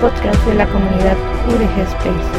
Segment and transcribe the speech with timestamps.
[0.00, 1.16] podcast de la comunidad
[1.48, 2.30] UDG Space,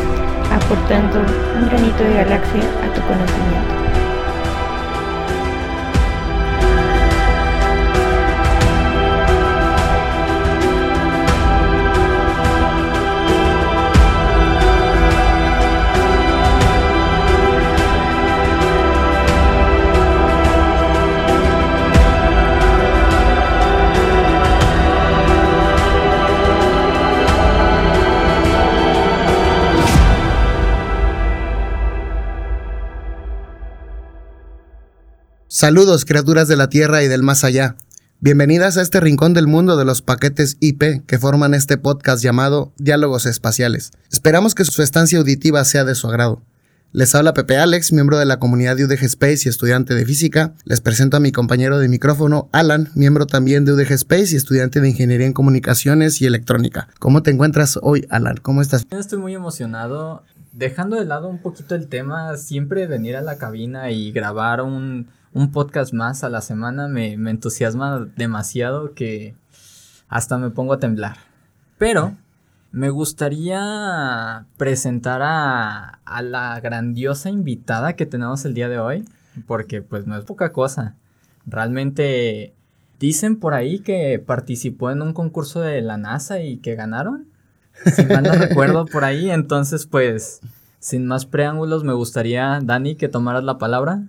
[0.51, 3.88] aportando un granito de galaxia a tu conocimiento.
[35.59, 37.75] Saludos, criaturas de la Tierra y del más allá.
[38.21, 42.71] Bienvenidas a este rincón del mundo de los paquetes IP que forman este podcast llamado
[42.77, 43.91] Diálogos Espaciales.
[44.09, 46.41] Esperamos que su estancia auditiva sea de su agrado.
[46.93, 50.53] Les habla Pepe Alex, miembro de la comunidad de UDG Space y estudiante de física.
[50.63, 54.79] Les presento a mi compañero de micrófono, Alan, miembro también de UDG Space y estudiante
[54.79, 56.87] de ingeniería en comunicaciones y electrónica.
[56.99, 58.37] ¿Cómo te encuentras hoy, Alan?
[58.37, 58.87] ¿Cómo estás?
[58.91, 60.23] Estoy muy emocionado.
[60.53, 65.18] Dejando de lado un poquito el tema, siempre venir a la cabina y grabar un
[65.33, 69.35] un podcast más a la semana me, entusiasma demasiado que
[70.07, 71.17] hasta me pongo a temblar.
[71.77, 72.15] Pero
[72.71, 79.05] me gustaría presentar a, la grandiosa invitada que tenemos el día de hoy,
[79.47, 80.95] porque pues no es poca cosa.
[81.45, 82.53] Realmente
[82.99, 87.27] dicen por ahí que participó en un concurso de la NASA y que ganaron.
[87.95, 90.41] Si mal no recuerdo por ahí, entonces pues
[90.79, 94.03] sin más preámbulos me gustaría, Dani, que tomaras la palabra.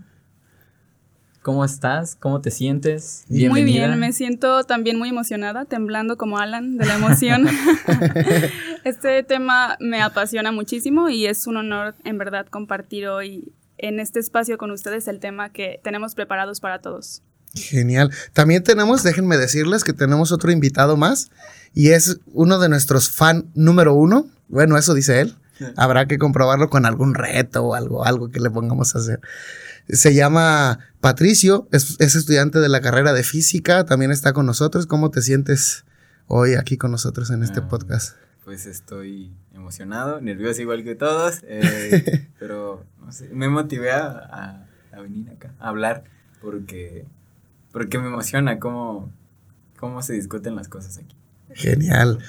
[1.43, 2.17] ¿Cómo estás?
[2.17, 3.25] ¿Cómo te sientes?
[3.29, 3.87] Bienvenida.
[3.87, 7.49] Muy bien, me siento también muy emocionada, temblando como Alan de la emoción.
[8.85, 14.21] este tema me apasiona muchísimo y es un honor en verdad compartir hoy en este
[14.21, 17.23] espacio con ustedes el tema que tenemos preparados para todos.
[17.55, 18.13] Genial.
[18.35, 21.31] También tenemos, déjenme decirles que tenemos otro invitado más
[21.73, 24.27] y es uno de nuestros fan número uno.
[24.49, 25.35] Bueno, eso dice él.
[25.77, 29.21] Habrá que comprobarlo con algún reto o algo, algo que le pongamos a hacer.
[29.89, 34.87] Se llama Patricio, es, estudiante de la carrera de física, también está con nosotros.
[34.87, 35.85] ¿Cómo te sientes
[36.27, 38.17] hoy aquí con nosotros en este ah, podcast?
[38.45, 45.31] Pues estoy emocionado, nervioso igual que todos, eh, pero no sé, me motivé a, venir
[45.31, 46.05] acá, a hablar,
[46.41, 47.07] porque,
[47.73, 49.13] porque me emociona cómo,
[49.79, 51.17] cómo se discuten las cosas aquí.
[51.55, 52.21] Genial.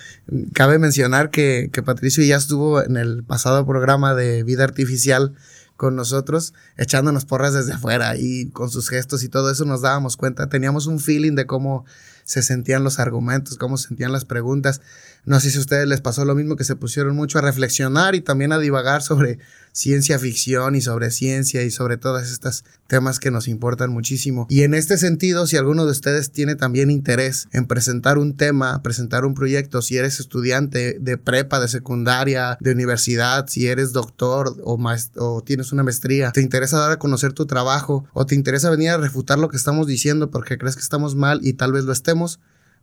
[0.54, 5.36] Cabe mencionar que, que Patricio ya estuvo en el pasado programa de vida artificial
[5.82, 10.16] con nosotros, echándonos porras desde afuera y con sus gestos y todo eso nos dábamos
[10.16, 11.86] cuenta, teníamos un feeling de cómo
[12.24, 14.82] se sentían los argumentos, cómo se sentían las preguntas.
[15.26, 18.16] No sé si a ustedes les pasó lo mismo, que se pusieron mucho a reflexionar
[18.16, 19.40] y también a divagar sobre
[19.74, 24.48] ciencia ficción y sobre ciencia y sobre todas estas temas que nos importan muchísimo.
[24.50, 28.82] Y en este sentido, si alguno de ustedes tiene también interés en presentar un tema,
[28.82, 34.58] presentar un proyecto, si eres estudiante de prepa, de secundaria, de universidad, si eres doctor
[34.64, 34.78] o,
[35.18, 38.90] o tienes una maestría, te interesa dar a conocer tu trabajo o te interesa venir
[38.90, 41.94] a refutar lo que estamos diciendo porque crees que estamos mal y tal vez lo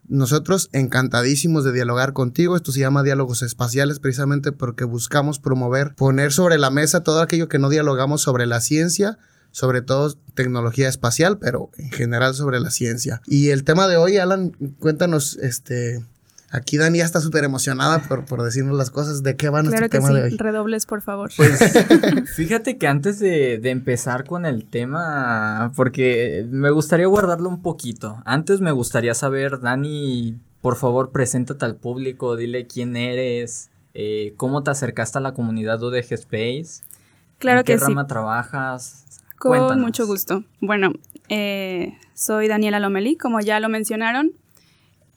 [0.09, 2.57] nosotros encantadísimos de dialogar contigo.
[2.57, 7.49] Esto se llama diálogos espaciales precisamente porque buscamos promover, poner sobre la mesa todo aquello
[7.49, 9.19] que no dialogamos sobre la ciencia,
[9.51, 13.23] sobre todo tecnología espacial, pero en general sobre la ciencia.
[13.27, 16.05] Y el tema de hoy, Alan, cuéntanos, este,
[16.51, 19.23] Aquí Dani ya está súper emocionada por, por, decirnos las cosas.
[19.23, 20.37] ¿De qué va nuestro tema de hoy?
[20.37, 21.31] Redobles, por favor.
[21.37, 21.59] Pues
[22.35, 28.23] fíjate que antes de, de, empezar con el tema, porque me gustaría guardarlo un poquito.
[28.25, 34.63] Antes me gustaría saber, Dani, por favor, preséntate al público, dile quién eres, eh, cómo
[34.63, 36.83] te acercaste a la comunidad UDG Space.
[37.39, 39.05] Claro ¿En que qué rama trabajas?
[39.39, 40.45] Con mucho gusto.
[40.61, 40.93] Bueno,
[41.29, 44.33] eh, soy Daniela Lomelí, como ya lo mencionaron.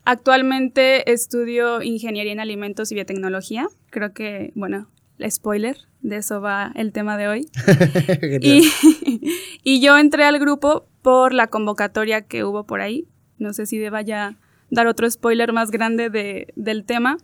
[0.04, 3.68] Actualmente estudio ingeniería en alimentos y biotecnología.
[3.90, 4.90] Creo que, bueno,
[5.30, 7.48] spoiler, de eso va el tema de hoy.
[9.64, 13.08] y, yo entré al grupo por la convocatoria que hubo por ahí.
[13.38, 14.38] No sé si deba ya
[14.70, 17.18] dar otro spoiler más grande del tema.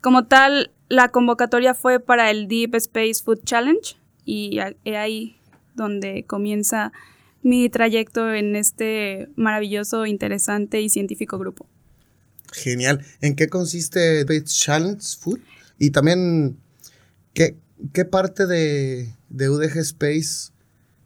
[0.00, 5.36] Como tal, la convocatoria fue para el Deep Space Food Challenge y ahí
[5.74, 6.92] donde comienza
[7.42, 11.66] mi trayecto en este maravilloso, interesante y científico grupo.
[12.52, 13.04] Genial.
[13.20, 15.40] ¿En qué consiste Space Challenge Food?
[15.78, 16.58] Y también,
[17.34, 17.56] ¿qué,
[17.92, 20.52] qué parte de, de, UDG Space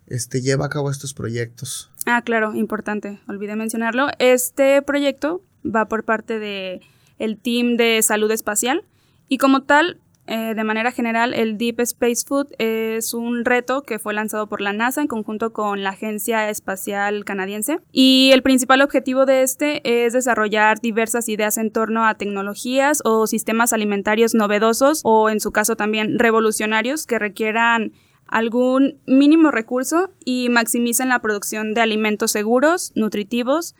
[0.06, 1.90] este, lleva a cabo estos proyectos?
[2.04, 4.08] Ah, claro, importante, olvidé mencionarlo.
[4.18, 6.80] Este proyecto va por parte de
[7.18, 8.84] el team de salud espacial
[9.28, 13.98] y como tal eh, de manera general, el Deep Space Food es un reto que
[13.98, 17.78] fue lanzado por la NASA en conjunto con la Agencia Espacial Canadiense.
[17.92, 23.26] Y el principal objetivo de este es desarrollar diversas ideas en torno a tecnologías o
[23.26, 27.92] sistemas alimentarios novedosos o, en su caso, también revolucionarios que requieran
[28.26, 33.76] algún mínimo recurso y maximicen la producción de alimentos seguros, nutritivos,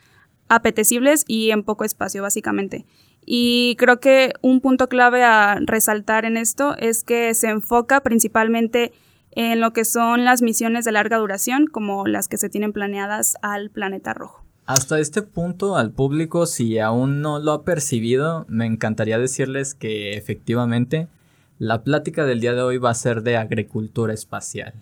[0.47, 2.85] apetecibles y en poco espacio, básicamente.
[3.29, 8.93] Y creo que un punto clave a resaltar en esto es que se enfoca principalmente
[9.31, 13.35] en lo que son las misiones de larga duración, como las que se tienen planeadas
[13.41, 14.45] al planeta rojo.
[14.65, 20.13] Hasta este punto, al público, si aún no lo ha percibido, me encantaría decirles que
[20.13, 21.09] efectivamente
[21.59, 24.73] la plática del día de hoy va a ser de agricultura espacial.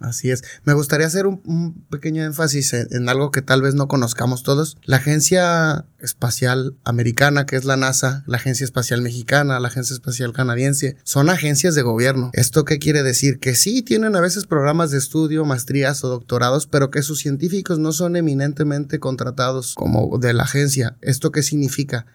[0.00, 0.44] Así es.
[0.64, 4.76] Me gustaría hacer un, pequeño énfasis en, algo que tal vez no conozcamos todos.
[4.84, 10.32] La Agencia Espacial Americana, que es la NASA, la Agencia Espacial Mexicana, la Agencia Espacial
[10.32, 12.30] Canadiense, son agencias de gobierno.
[12.34, 13.40] ¿Esto qué quiere decir?
[13.40, 17.78] Que sí tienen a veces programas de estudio, maestrías o doctorados, pero que sus científicos
[17.78, 20.96] no son eminentemente contratados como de la agencia.
[21.00, 22.06] ¿Esto qué significa?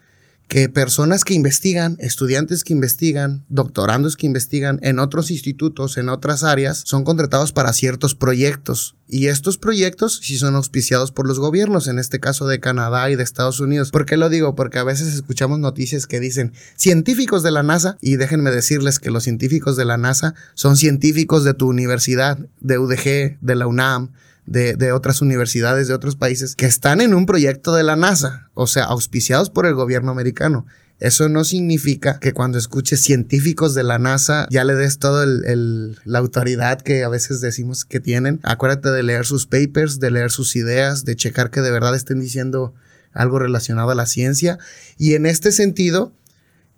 [0.48, 6.44] Que personas que investigan, estudiantes que investigan, doctorandos que investigan en otros institutos, en otras
[6.44, 8.94] áreas, son contratados para ciertos proyectos.
[9.08, 13.16] Y estos proyectos sí son auspiciados por los gobiernos, en este caso de Canadá y
[13.16, 13.90] de Estados Unidos.
[13.90, 14.54] ¿Por qué lo digo?
[14.54, 19.10] Porque a veces escuchamos noticias que dicen científicos de la NASA y déjenme decirles que
[19.10, 24.12] los científicos de la NASA son científicos de tu universidad, de UDG, de la UNAM,
[24.46, 28.66] de, otras universidades de otros países que están en un proyecto de la NASA, o
[28.66, 30.66] sea, auspiciados por el gobierno americano.
[31.00, 36.18] Eso no significa que cuando escuches científicos de la NASA ya le des toda la
[36.18, 38.38] autoridad que a veces decimos que tienen.
[38.44, 42.20] Acuérdate de leer sus papers, de leer sus ideas, de checar que de verdad estén
[42.20, 42.74] diciendo
[43.12, 44.58] algo relacionado a la ciencia.
[44.96, 46.12] Y en este sentido,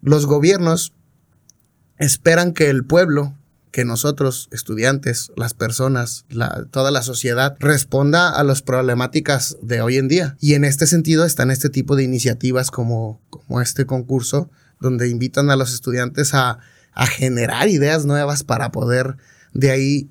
[0.01, 0.95] los gobiernos
[1.99, 3.35] esperan que el pueblo
[3.77, 6.25] que nosotros, estudiantes, las personas,
[6.71, 10.35] toda la sociedad, responda a las problemáticas de hoy en día.
[10.41, 14.49] Y en este sentido están este tipo de iniciativas como, como este concurso,
[14.81, 16.59] donde invitan a los estudiantes a,
[17.19, 19.19] generar ideas nuevas para poder
[19.53, 20.09] de ahí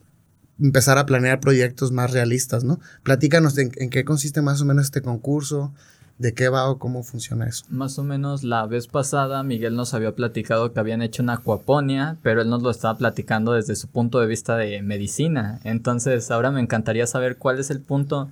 [0.61, 2.79] empezar a planear proyectos más realistas, ¿no?
[3.01, 5.73] Platícanos en, qué consiste más o menos este concurso,
[6.17, 7.65] ¿De qué va o cómo funciona eso?
[7.69, 12.15] Más o menos la vez pasada Miguel nos había platicado que habían hecho una acuaponia,
[12.23, 15.59] pero él nos lo estaba platicando desde su punto de vista de medicina.
[15.65, 18.29] Entonces ahora me encantaría saber cuál es el punto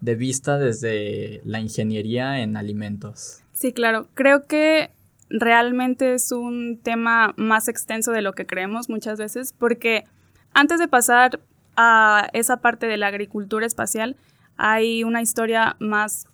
[0.00, 3.40] de vista desde la ingeniería en alimentos.
[3.52, 4.06] Sí, claro.
[4.14, 4.90] Creo que
[5.28, 10.04] realmente es un tema más extenso de lo que creemos muchas veces, porque
[10.52, 11.40] antes de pasar
[11.76, 14.16] a esa parte de la agricultura espacial,
[14.56, 16.28] hay una historia más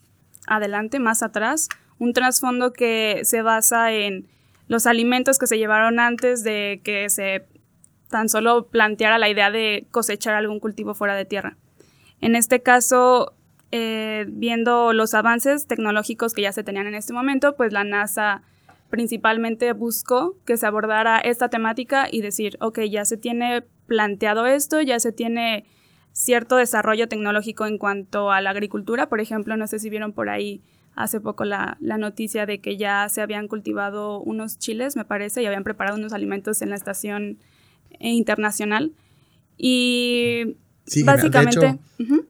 [0.46, 1.68] adelante, más atrás,
[1.98, 4.26] un trasfondo que se basa en
[4.68, 7.46] los alimentos que se llevaron antes de que se
[8.08, 11.56] tan solo planteara la idea de cosechar algún cultivo fuera de tierra.
[12.20, 13.34] En este caso,
[13.72, 18.42] eh, viendo los avances tecnológicos que ya se tenían en este momento, pues la NASA
[18.90, 24.82] principalmente buscó que se abordara esta temática y decir, ok, ya se tiene planteado esto,
[24.82, 25.64] ya se tiene
[26.12, 29.08] cierto desarrollo tecnológico en cuanto a la agricultura.
[29.08, 30.62] Por ejemplo, no sé si vieron por ahí
[30.94, 35.46] hace poco la, noticia de que ya se habían cultivado unos chiles, me parece, y
[35.46, 37.38] habían preparado unos alimentos en la estación
[37.98, 38.92] internacional.
[39.56, 40.56] Y
[41.04, 41.78] básicamente...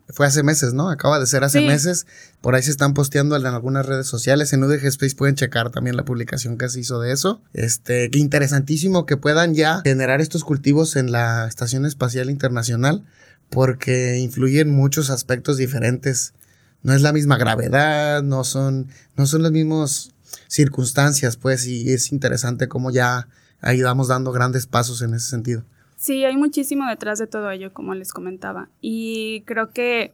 [0.09, 0.91] Fue hace meses, ¿no?
[0.91, 2.07] Acaba de ser hace meses.
[2.43, 4.53] Por ahí se están posteando en algunas redes sociales.
[4.53, 7.41] En UDG Space pueden checar también la publicación que se hizo de eso.
[7.55, 13.07] Este, qué interesantísimo que puedan ya generar estos cultivos en la Estación Espacial Internacional
[13.53, 16.35] porque influyen muchos aspectos diferentes.
[16.83, 20.15] No es la misma gravedad, no son, no son las mismas
[20.49, 23.29] circunstancias, pues, y es interesante cómo ya
[23.61, 25.65] ahí dando grandes pasos en ese sentido.
[25.97, 28.71] Sí, hay muchísimo detrás de todo ello, como les comentaba.
[28.81, 30.13] Y creo que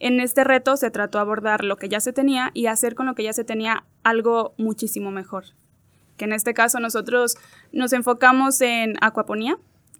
[0.00, 3.06] en este reto se trató de abordar lo que ya se tenía y hacer con
[3.06, 5.44] lo que ya se tenía algo muchísimo mejor.
[6.16, 7.36] Que en este caso nosotros
[7.72, 9.58] nos enfocamos en acuaponía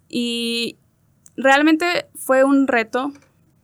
[0.09, 0.77] y
[1.37, 3.11] realmente fue un reto,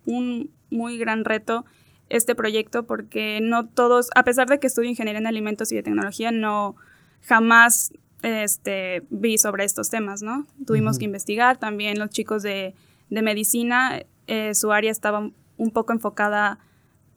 [0.06, 1.66] un muy gran reto
[2.10, 5.84] este proyecto porque no todos, a pesar de que estudio ingeniería en alimentos y de
[5.84, 6.76] tecnología, no
[7.22, 10.46] jamás este, vi sobre estos temas, ¿no?
[10.66, 12.76] Tuvimos que investigar, también los chicos de,
[13.10, 16.60] medicina, eh, su área estaba un poco enfocada,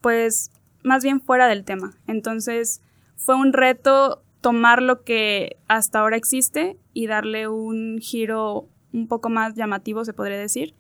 [0.00, 0.50] pues,
[0.82, 1.92] más bien fuera del tema.
[2.06, 2.80] Entonces,
[3.16, 9.28] fue un reto tomar lo que hasta ahora existe y darle un giro un poco
[9.28, 10.74] más llamativo, se podría decir.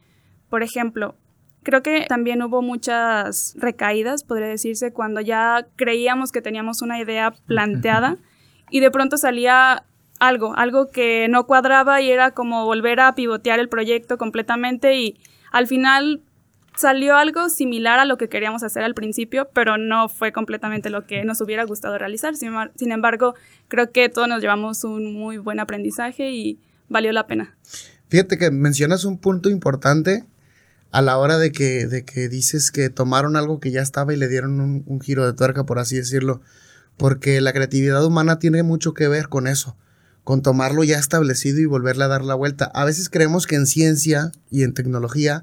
[0.48, 1.16] Por ejemplo,
[1.62, 7.32] creo que también hubo muchas recaídas, podría decirse, cuando ya creíamos que teníamos una idea
[7.46, 8.16] planteada
[8.70, 9.84] y de pronto salía
[10.20, 15.18] algo, algo que no cuadraba y era como volver a pivotear el proyecto completamente y
[15.50, 16.22] al final
[16.76, 21.06] salió algo similar a lo que queríamos hacer al principio, pero no fue completamente lo
[21.06, 22.34] que nos hubiera gustado realizar.
[22.36, 23.34] Sin, embargo,
[23.68, 27.56] creo que todos nos llevamos un muy buen aprendizaje y valió la pena.
[28.14, 30.24] Fíjate que mencionas un punto importante
[30.92, 34.16] a la hora de que, de que dices que tomaron algo que ya estaba y
[34.16, 36.40] le dieron un, un giro de tuerca, por así decirlo,
[36.96, 39.76] porque la creatividad humana tiene mucho que ver con eso
[40.22, 42.66] con tomarlo ya establecido y volverle a dar la vuelta.
[42.66, 45.42] A veces creemos que en ciencia y en tecnología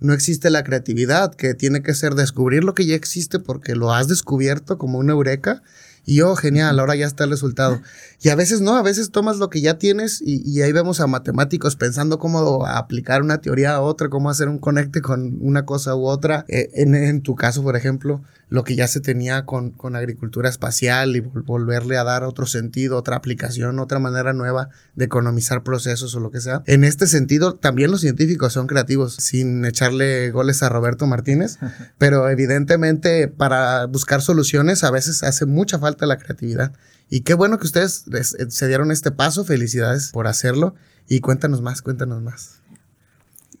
[0.00, 3.92] no existe la creatividad, que tiene que ser descubrir lo que ya existe porque lo
[3.92, 5.62] has descubierto como una eureka
[6.08, 7.80] y oh, genial, ahora ya está el resultado.
[8.22, 11.08] Y a veces no, a veces tomas lo que ya tienes y, ahí vemos a
[11.08, 15.96] matemáticos pensando cómo aplicar una teoría a otra, cómo hacer un conecte con una cosa
[15.96, 16.44] u otra.
[16.48, 21.16] Eh, en, tu caso, por ejemplo, lo que ya se tenía con, con agricultura espacial
[21.16, 26.20] y volverle a dar otro sentido, otra aplicación, otra manera nueva de economizar procesos o
[26.20, 26.62] lo que sea.
[26.66, 31.58] En este sentido, también los científicos son creativos, sin echarle goles a Roberto Martínez,
[31.98, 36.72] pero evidentemente para buscar soluciones a veces hace mucha falta la creatividad.
[37.08, 40.74] Y qué bueno que ustedes eh, se dieron este paso, felicidades por hacerlo.
[41.08, 42.60] Y cuéntanos más, cuéntanos más.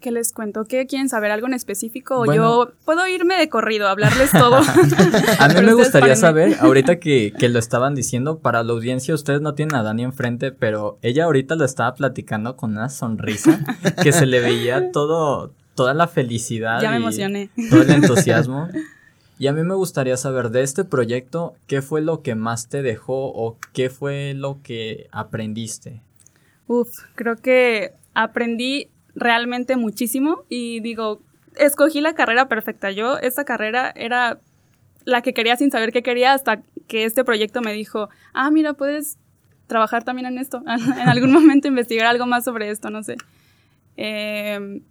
[0.06, 0.66] ¿Qué les cuento?
[0.66, 1.32] ¿Qué quieren saber?
[1.32, 2.20] ¿Algo en específico?
[2.20, 4.54] O yo puedo irme de corrido, hablarles todo.
[5.40, 9.40] a mí me gustaría saber, ahorita que, que, lo estaban diciendo, para la audiencia, ustedes
[9.40, 13.58] no tienen a Dani enfrente, pero ella ahorita lo estaba platicando con una sonrisa
[14.00, 16.80] que se le veía todo, toda la felicidad.
[16.80, 17.50] Ya me emocioné.
[17.68, 18.68] Todo el entusiasmo.
[19.40, 22.82] Y a mí me gustaría saber de este proyecto, ¿qué fue lo que más te
[22.82, 26.00] dejó o qué fue lo que aprendiste?
[26.68, 31.20] Uf, creo que aprendí realmente muchísimo y digo,
[31.56, 32.90] escogí la carrera perfecta.
[32.92, 34.38] Yo, esta carrera era
[35.04, 38.74] la que quería sin saber qué quería hasta que este proyecto me dijo, ah, mira,
[38.74, 39.18] puedes
[39.66, 43.16] trabajar también en esto, en algún momento investigar algo más sobre esto, no sé.
[43.96, 44.82] Em,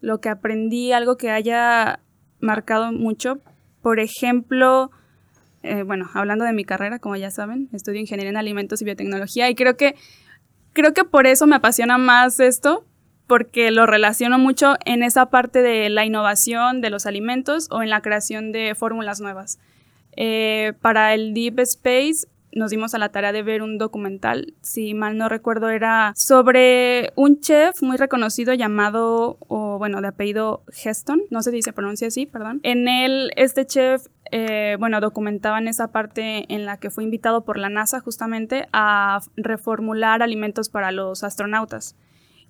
[0.00, 2.00] lo que aprendí, algo que haya
[2.40, 3.38] marcado mucho,
[3.82, 4.90] por ejemplo,
[5.62, 9.50] eh, bueno, hablando de mi carrera, como ya saben, estudio ingeniería en alimentos y biotecnología
[9.50, 9.94] y creo que,
[10.72, 12.86] creo que por eso me apasiona más esto,
[13.30, 17.88] porque lo relaciono mucho en esa parte de la innovación de los alimentos o en
[17.88, 19.60] la creación de fórmulas nuevas.
[20.16, 24.94] Eh, para el Deep Space nos dimos a la tarea de ver un documental, si
[24.94, 31.22] mal no recuerdo, era sobre un chef muy reconocido llamado, o bueno, de apellido Heston,
[31.30, 32.58] no sé si se pronuncia así, perdón.
[32.64, 37.44] En él, este chef, eh, bueno, documentaba en esa parte en la que fue invitado
[37.44, 41.94] por la NASA justamente a reformular alimentos para los astronautas.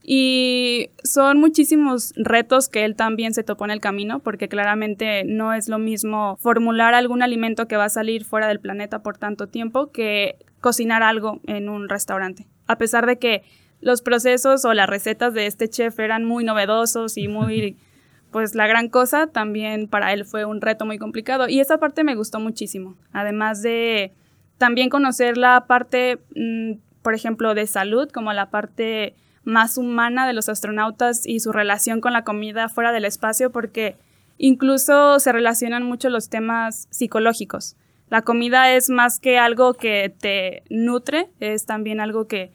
[0.03, 5.53] Y son muchísimos retos que él también se topó en el camino, porque claramente no
[5.53, 9.47] es lo mismo formular algún alimento que va a salir fuera del planeta por tanto
[9.47, 12.47] tiempo que cocinar algo en un restaurante.
[12.67, 13.43] A pesar de que
[13.81, 17.77] los procesos o las recetas de este chef eran muy novedosos y muy,
[18.31, 21.49] pues la gran cosa, también para él fue un reto muy complicado.
[21.49, 22.97] Y esa parte me gustó muchísimo.
[23.13, 24.13] Además de
[24.59, 30.33] también conocer la parte, mm, por ejemplo, de salud, como la parte más humana de
[30.33, 33.97] los astronautas y su relación con la comida fuera del espacio, porque
[34.39, 37.77] incluso se relacionan mucho los temas psicológicos.
[38.09, 42.53] La comida es más que algo que te nutre, es también algo que,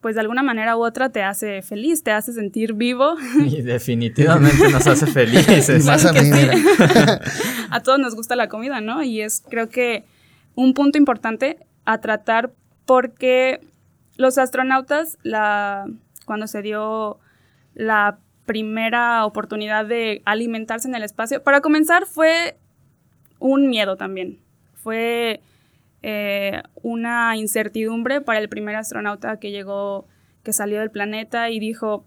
[0.00, 3.14] pues de alguna manera u otra, te hace feliz, te hace sentir vivo.
[3.46, 5.84] Y definitivamente nos hace felices.
[5.84, 6.10] Más a,
[7.70, 9.02] a todos nos gusta la comida, ¿no?
[9.02, 10.04] Y es creo que
[10.56, 12.52] un punto importante a tratar
[12.84, 13.60] porque
[14.16, 15.86] los astronautas, la,
[16.28, 17.18] cuando se dio
[17.74, 21.42] la primera oportunidad de alimentarse en el espacio.
[21.42, 22.58] Para comenzar fue
[23.38, 24.40] un miedo también.
[24.74, 25.40] Fue
[26.02, 30.06] eh, una incertidumbre para el primer astronauta que llegó,
[30.42, 32.06] que salió del planeta y dijo,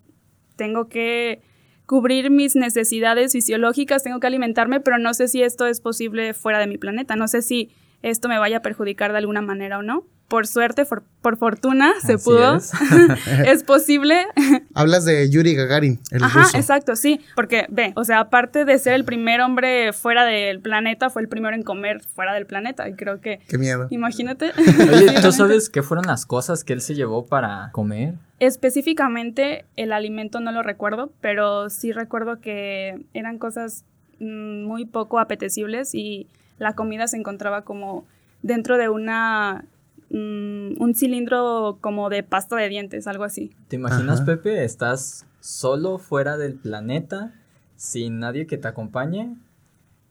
[0.56, 1.42] tengo que
[1.88, 6.60] cubrir mis necesidades fisiológicas, tengo que alimentarme, pero no sé si esto es posible fuera
[6.60, 7.72] de mi planeta, no sé si
[8.02, 12.18] esto me vaya a perjudicar de alguna manera o no por suerte, por, fortuna, se
[12.18, 12.58] pudo.
[13.46, 13.64] Es.
[13.64, 14.26] posible.
[14.74, 17.20] Hablas de Yuri Gagarin, el Ajá, exacto, sí.
[17.36, 21.28] Porque, ve, o sea, aparte de ser el primer hombre fuera del planeta, fue el
[21.28, 22.88] primero en comer fuera del planeta.
[22.88, 23.42] Y creo que.
[23.50, 23.88] Qué miedo.
[23.90, 24.54] Imagínate.
[24.94, 28.14] Oye, ¿tú sabes qué fueron las cosas que él se llevó para comer?
[28.40, 33.84] Específicamente, el alimento no lo recuerdo, pero sí recuerdo que eran cosas
[34.20, 36.30] mm, muy poco apetecibles y
[36.62, 38.06] la comida se encontraba como
[38.42, 39.66] dentro de una
[40.14, 43.56] Mm, un cilindro como de pasta de dientes, algo así.
[43.70, 44.66] ¿Te imaginas, Pepe?
[44.66, 47.34] Estás solo fuera del planeta,
[47.78, 49.38] sin nadie que te acompañe,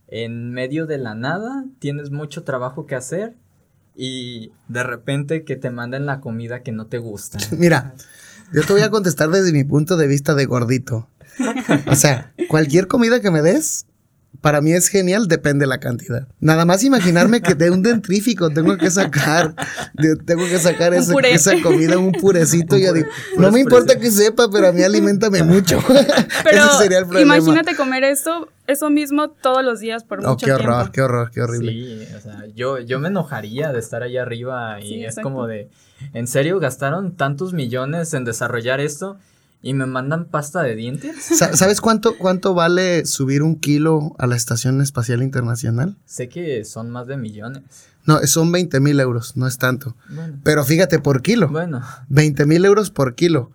[0.08, 3.34] en medio de la nada, tienes mucho trabajo que hacer
[3.94, 7.38] y de repente que te manden la comida que no te gusta.
[7.58, 7.94] Mira,
[8.54, 11.08] yo te voy a contestar desde mi punto de vista de gordito.
[11.86, 13.84] O sea, cualquier comida que me des,
[14.40, 16.26] para mí es genial, depende de la cantidad.
[16.40, 19.54] Nada más imaginarme que de un dentrífico tengo que sacar,
[19.94, 21.34] de- tengo que sacar puré.
[21.34, 22.76] esa comida, un purecito.
[22.78, 25.78] y yo digo, no me importa que sepa, pero a mí alimentame mucho.
[26.44, 27.36] Pero Ese sería el problema.
[27.36, 30.92] imagínate comer eso, eso mismo todos los días por Oh, mucho qué horror, tiempo.
[30.92, 31.72] qué horror, qué horrible.
[31.72, 35.22] Sí, o sea, yo, yo me enojaría de estar allá arriba y Sí, es exacto.
[35.28, 35.68] como de,
[36.14, 39.18] ¿en serio gastaron tantos millones en desarrollar esto
[39.62, 41.16] y me mandan pasta de dientes?
[41.22, 45.96] Sa- ¿Sabes cuánto, cuánto vale subir un kilo a la Estación Espacial Internacional?
[46.06, 47.62] Sé que son más de millones.
[48.06, 49.94] No, son 20 mil euros, no es tanto.
[50.08, 51.48] Bueno, Pero fíjate, por kilo.
[51.48, 53.50] bueno, 20 mil euros por kilo.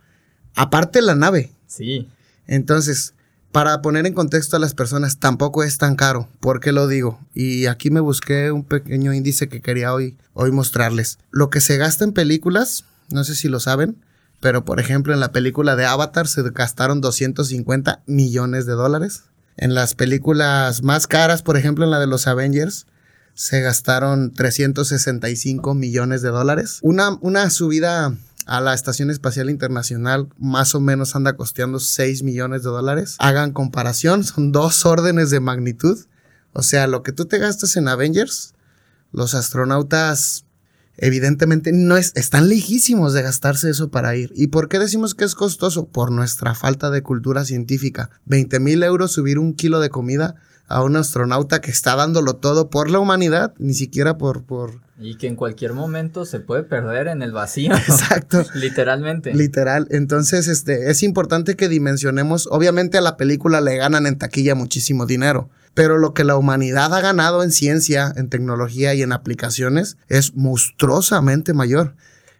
[0.56, 1.52] Aparte la nave.
[1.68, 2.08] sí,
[2.48, 3.14] Entonces,
[3.52, 6.30] para poner en contexto a las personas, tampoco es tan caro.
[6.42, 7.20] ¿Por qué lo digo?
[7.34, 11.18] Y aquí me busqué un pequeño índice que quería hoy, hoy mostrarles.
[11.32, 13.98] Lo que se gasta en películas, no sé si lo saben,
[14.40, 19.24] pero por ejemplo en la película de Avatar se gastaron 250 millones de dólares.
[19.58, 22.88] En las películas más caras, por ejemplo en la de los Avengers,
[23.34, 26.80] se gastaron 365 millones de dólares.
[26.82, 28.16] Una, una subida
[28.46, 33.16] a la Estación Espacial Internacional más o menos anda costeando 6 millones de dólares.
[33.20, 36.00] Hagan comparación, son dos órdenes de magnitud.
[36.54, 38.54] O sea, lo que tú te gastas en Avengers,
[39.12, 40.45] los astronautas
[40.98, 44.32] evidentemente no es, están lejísimos de gastarse eso para ir.
[44.36, 45.88] ¿Y por qué decimos que es costoso?
[45.88, 48.10] Por nuestra falta de cultura científica.
[48.26, 50.36] 20 mil euros subir un kilo de comida
[50.68, 54.44] a un astronauta que está dándolo todo por la humanidad, ni siquiera por...
[54.44, 54.82] por...
[55.00, 57.72] y que en cualquier momento se puede perder en el vacío.
[57.88, 58.44] Exacto.
[58.56, 59.34] Literalmente.
[59.34, 59.88] Literal.
[59.92, 62.48] Entonces, este, es importante que dimensionemos.
[62.52, 65.50] Obviamente a la película le ganan en taquilla muchísimo dinero.
[65.76, 70.36] Pero lo que la humanidad ha ganado en ciencia, en tecnología y en aplicaciones es
[70.36, 71.96] monstruosamente mayor.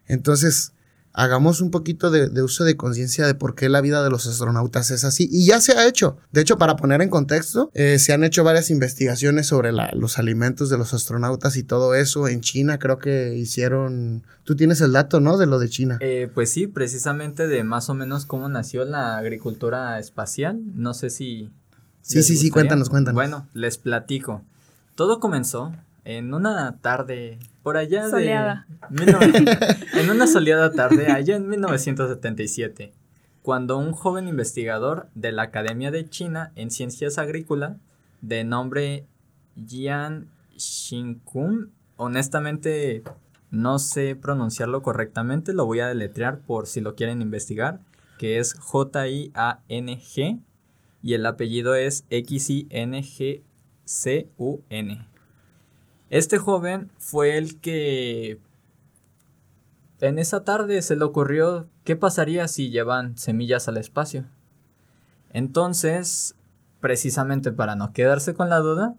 [0.08, 0.74] Entonces,
[1.16, 4.92] hagamos un poquito de, uso de conciencia de por qué la vida de los astronautas
[4.92, 5.28] es así.
[5.32, 6.18] Y ya se ha hecho.
[6.32, 10.70] De hecho, para poner en contexto, eh, se han hecho varias investigaciones sobre los alimentos
[10.70, 12.28] de los astronautas y todo eso.
[12.28, 14.24] En China creo que hicieron...
[14.44, 15.38] Tú tienes el dato, ¿no?
[15.38, 15.98] De lo de China.
[16.02, 20.62] Eh, pues sí, precisamente de más o menos cómo nació la agricultura espacial.
[20.76, 21.50] No sé si...
[22.06, 23.16] Sí, sí, sí, cuéntanos, cuéntanos.
[23.16, 24.44] Bueno, les platico.
[24.94, 28.68] Todo comenzó en una tarde por allá Soleada.
[28.92, 29.80] de...
[30.00, 32.94] en una soleada tarde allá en 1977,
[33.42, 37.78] cuando un joven investigador de la Academia de China en Ciencias Agrícolas,
[38.22, 39.08] de nombre
[39.68, 43.02] Jian Xinkun, honestamente
[43.50, 47.80] no sé pronunciarlo correctamente, lo voy a deletrear por si lo quieren investigar,
[48.20, 50.40] que es J-I-A-N-G
[51.06, 52.66] y el apellido es X-I-N-G-C-U-N.
[56.10, 58.40] Este joven fue el que
[60.02, 64.26] en esa tarde se le ocurrió qué pasaría si llevan semillas al espacio.
[65.30, 66.34] Entonces,
[66.80, 68.96] precisamente para no quedarse con la duda,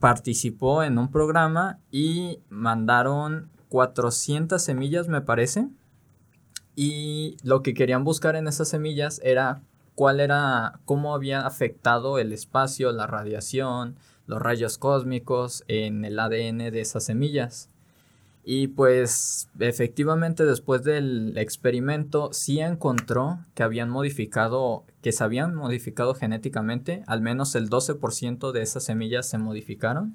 [0.00, 5.70] participó en un programa y mandaron 400 semillas, me parece.
[6.76, 9.62] Y lo que querían buscar en esas semillas era
[9.98, 13.96] cuál era, cómo había afectado el espacio, la radiación,
[14.28, 17.68] los rayos cósmicos en el ADN de esas semillas.
[18.44, 26.14] Y pues efectivamente después del experimento sí encontró que habían modificado, que se habían modificado
[26.14, 30.14] genéticamente, al menos el 12% de esas semillas se modificaron.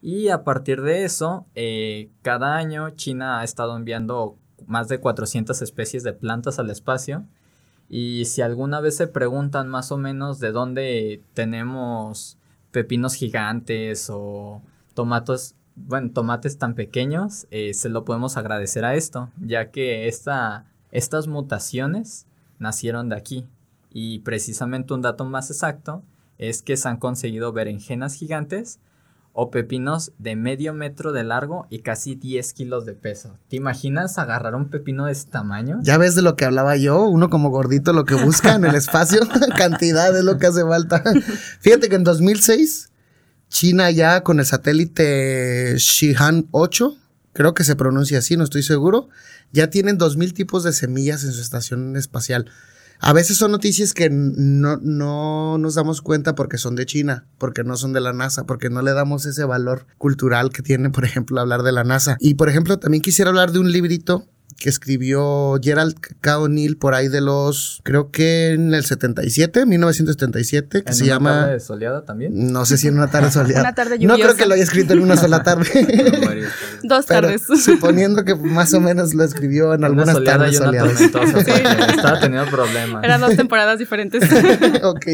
[0.00, 5.60] Y a partir de eso, eh, cada año China ha estado enviando más de 400
[5.60, 7.24] especies de plantas al espacio.
[7.88, 12.38] Y si alguna vez se preguntan más o menos de dónde tenemos
[12.70, 14.62] pepinos gigantes o
[14.94, 20.66] tomatos, bueno, tomates tan pequeños, eh, se lo podemos agradecer a esto, ya que esta,
[20.90, 22.26] estas mutaciones
[22.58, 23.46] nacieron de aquí.
[23.92, 26.02] Y precisamente un dato más exacto
[26.38, 28.80] es que se han conseguido berenjenas gigantes
[29.36, 33.36] o pepinos de medio metro de largo y casi 10 kilos de peso.
[33.48, 35.80] ¿Te imaginas agarrar un pepino de ese tamaño?
[35.82, 38.76] Ya ves de lo que hablaba yo, uno como gordito lo que busca en el
[38.76, 39.20] espacio,
[39.58, 41.02] cantidad es lo que hace falta.
[41.60, 42.90] Fíjate que en 2006,
[43.48, 46.96] China ya con el satélite Shihan 8,
[47.32, 49.08] creo que se pronuncia así, no estoy seguro,
[49.50, 52.50] ya tienen 2000 tipos de semillas en su estación espacial.
[53.06, 57.62] A veces son noticias que no, no nos damos cuenta porque son de China, porque
[57.62, 61.04] no son de la NASA, porque no le damos ese valor cultural que tiene, por
[61.04, 62.16] ejemplo, hablar de la NASA.
[62.18, 64.26] Y, por ejemplo, también quisiera hablar de un librito
[64.58, 66.38] que escribió Gerald K.
[66.38, 71.12] O'Neill por ahí de los, creo que en el 77, 1977, que ¿En se una
[71.12, 71.40] llama...
[71.40, 72.52] tarde soleada también?
[72.52, 73.60] No sé si en una tarde soleada.
[73.60, 75.64] Una tarde no creo que lo haya escrito en una sola tarde.
[76.82, 77.42] Dos pero tardes.
[77.64, 81.00] suponiendo que más o menos lo escribió en Una algunas soleada tardes soleadas.
[81.00, 83.04] Estaba teniendo problemas.
[83.04, 84.22] Eran dos temporadas diferentes.
[84.82, 85.06] ok.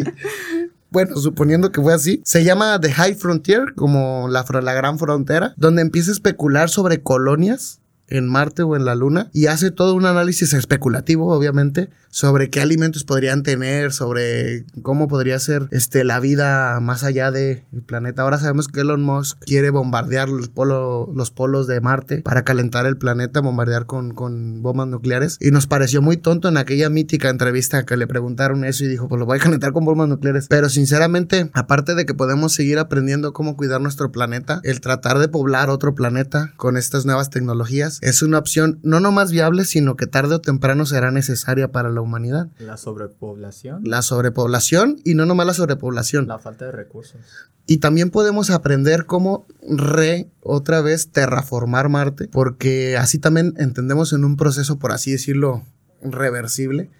[0.90, 5.54] Bueno, suponiendo que fue así, se llama The High Frontier, como la, la gran frontera,
[5.56, 7.79] donde empieza a especular sobre colonias
[8.10, 12.60] en Marte o en la Luna y hace todo un análisis especulativo, obviamente, sobre qué
[12.60, 18.22] alimentos podrían tener, sobre cómo podría ser este, la vida más allá del planeta.
[18.22, 22.84] Ahora sabemos que Elon Musk quiere bombardear los, polo- los polos de Marte para calentar
[22.86, 25.36] el planeta, bombardear con, con bombas nucleares.
[25.40, 29.08] Y nos pareció muy tonto en aquella mítica entrevista que le preguntaron eso y dijo,
[29.08, 30.46] pues lo voy a calentar con bombas nucleares.
[30.48, 35.28] Pero sinceramente, aparte de que podemos seguir aprendiendo cómo cuidar nuestro planeta, el tratar de
[35.28, 40.06] poblar otro planeta con estas nuevas tecnologías es una opción no nomás viable, sino que
[40.06, 42.48] tarde o temprano será necesaria para la humanidad.
[42.58, 43.82] La sobrepoblación.
[43.84, 46.26] La sobrepoblación y no nomás la sobrepoblación.
[46.26, 47.20] La falta de recursos.
[47.66, 54.24] Y también podemos aprender cómo re otra vez terraformar Marte, porque así también entendemos en
[54.24, 55.62] un proceso, por así decirlo,
[56.02, 56.90] reversible,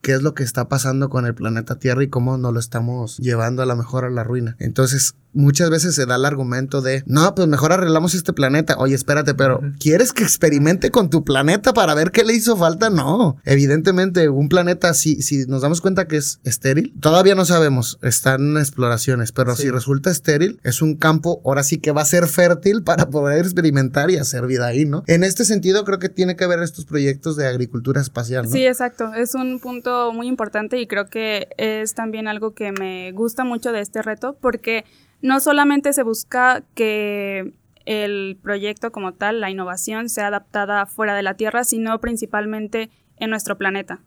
[0.00, 3.18] qué es lo que está pasando con el planeta Tierra y cómo nos lo estamos
[3.18, 4.56] llevando a la mejor a la ruina.
[4.58, 8.76] Entonces, muchas veces se da el argumento de, no, pues mejor arreglamos este planeta.
[8.78, 9.60] Oye, espérate, pero.
[9.78, 12.90] ¿quieres que experimente con tu planeta para ver qué le hizo falta?
[12.90, 13.36] No.
[13.44, 18.50] Evidentemente, un planeta, si, si nos damos cuenta que es estéril, todavía no sabemos, están
[18.52, 19.62] en exploraciones, pero Sí.
[19.62, 23.44] si resulta estéril, es un campo, ahora sí que va a ser fértil para poder
[23.44, 25.02] experimentar y hacer vida ahí, ¿no?
[25.06, 28.50] En este sentido, creo que tiene que ver estos proyectos de agricultura espacial, ¿no?
[28.50, 29.12] Sí, exacto.
[29.14, 33.72] Es un punto muy importante y creo que es también algo que me gusta mucho
[33.72, 34.84] de este reto porque
[35.26, 37.52] no solamente se busca que
[37.84, 43.30] el proyecto como tal, la innovación, sea adaptada fuera de la Tierra, sino principalmente en
[43.30, 44.00] nuestro planeta.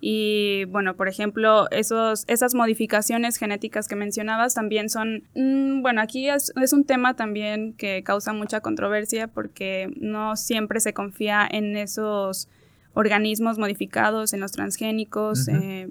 [0.00, 6.28] Y bueno, por ejemplo, esos, esas modificaciones genéticas que mencionabas también son, mm, bueno, aquí
[6.28, 11.76] es, es un tema también que causa mucha controversia porque no siempre se confía en
[11.76, 12.48] esos
[12.94, 15.88] organismos modificados, en los transgénicos, eh,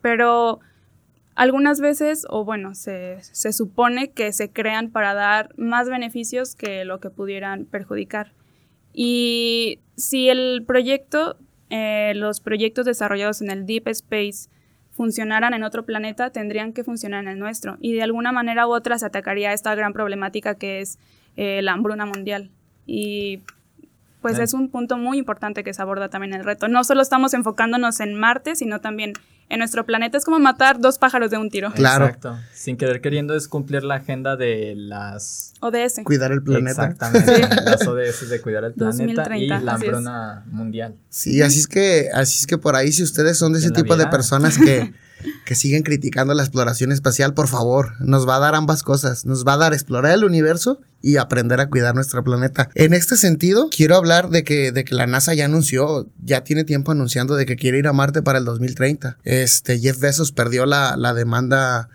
[0.00, 0.60] pero
[1.34, 6.84] algunas veces, o bueno, se, se supone que se crean para dar más beneficios que
[6.84, 8.32] lo que pudieran perjudicar.
[8.92, 11.38] Y si el proyecto,
[11.70, 14.50] eh, los proyectos desarrollados en el Deep Space
[14.90, 17.78] funcionaran en otro planeta, tendrían que funcionar en el nuestro.
[17.80, 20.98] Y de alguna manera u otra se atacaría esta gran problemática que es
[21.36, 22.50] eh, la hambruna mundial.
[22.86, 23.40] Y
[24.20, 26.68] pues es un punto muy importante que se aborda también el reto.
[26.68, 29.14] No solo estamos enfocándonos en Marte, sino también
[29.52, 30.16] en nuestro planeta.
[30.16, 31.70] Es como matar dos pájaros de un tiro.
[31.74, 32.06] Claro.
[32.06, 32.38] Exacto.
[32.54, 35.52] Sin querer queriendo es cumplir la agenda de las...
[35.60, 36.00] ODS.
[36.04, 36.86] Cuidar el planeta.
[36.86, 37.40] Exactamente.
[37.62, 39.70] Las ODS de cuidar el planeta 2030, y la así es.
[39.70, 40.94] hambruna mundial.
[41.10, 43.94] Sí, así es que, así es que por ahí, si ustedes son de ese tipo
[43.96, 44.94] de personas que,
[45.44, 49.24] que siguen criticando la exploración espacial, por favor, nos va a dar ambas cosas.
[49.24, 52.68] Nos va a dar explorar el universo y aprender a cuidar nuestro planeta.
[52.74, 56.64] En este sentido, quiero hablar de que, de que la NASA ya anunció, ya tiene
[56.64, 59.18] tiempo anunciando de que quiere ir a Marte para el 2030.
[59.24, 61.88] Este, Jeff Bezos perdió la, la demanda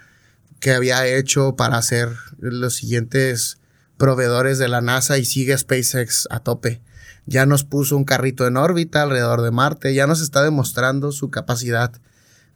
[0.59, 2.09] que había hecho para hacer
[2.39, 3.59] los siguientes
[3.97, 6.81] proveedores de la NASA y sigue SpaceX a tope.
[7.25, 11.29] Ya nos puso un carrito en órbita alrededor de Marte, ya nos está demostrando su
[11.29, 11.91] capacidad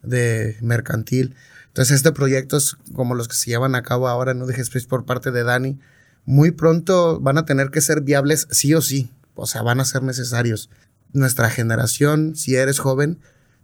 [0.02, 1.34] de mercantil.
[1.68, 4.86] Entonces este proyecto es como los que se llevan a cabo ahora en UDG Space
[4.86, 5.78] por parte de Dani.
[6.24, 9.84] Muy pronto van a tener que ser viables sí o sí, o sea, van a
[9.84, 10.70] ser necesarios.
[11.12, 13.18] Nuestra generación, si eres joven,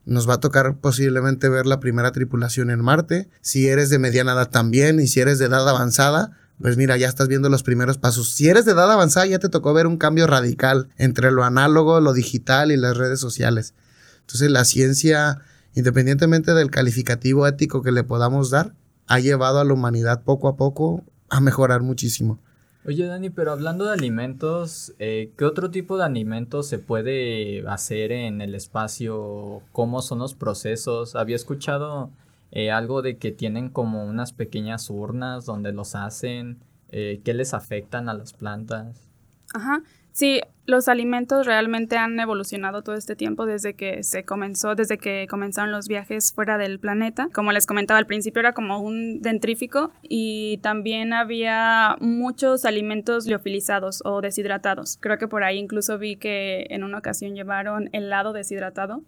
[0.04, 3.28] nos va a tocar posiblemente ver la primera tripulación en Marte.
[3.42, 7.08] Si eres de mediana edad también y si eres de edad avanzada, pues mira, ya
[7.08, 8.30] estás viendo los primeros pasos.
[8.30, 12.00] Si eres de edad avanzada, ya te tocó ver un cambio radical entre lo análogo,
[12.00, 13.74] lo digital y las redes sociales.
[14.20, 15.42] Entonces la ciencia,
[15.78, 18.74] independientemente del calificativo ético que le podamos dar,
[19.06, 22.40] ha llevado a la humanidad poco a poco a mejorar muchísimo.
[22.84, 28.10] Oye, Dani, pero hablando de alimentos, eh, ¿qué otro tipo de alimentos se puede hacer
[28.10, 29.62] en el espacio?
[29.70, 31.14] ¿Cómo son los procesos?
[31.14, 32.10] Había escuchado
[32.50, 36.58] eh, algo de que tienen como unas pequeñas urnas donde los hacen.
[36.88, 39.08] Eh, ¿Qué les afectan a las plantas?
[39.54, 39.80] Ajá.
[40.12, 45.26] Sí, los alimentos realmente han evolucionado todo este tiempo desde que se comenzó, desde que
[45.26, 47.28] comenzaron los viajes fuera del planeta.
[47.32, 54.02] Como les comentaba al principio era como un dentrífico y también había muchos alimentos liofilizados
[54.04, 54.98] o deshidratados.
[55.00, 59.00] Creo que por ahí incluso vi que en una ocasión llevaron helado deshidratado.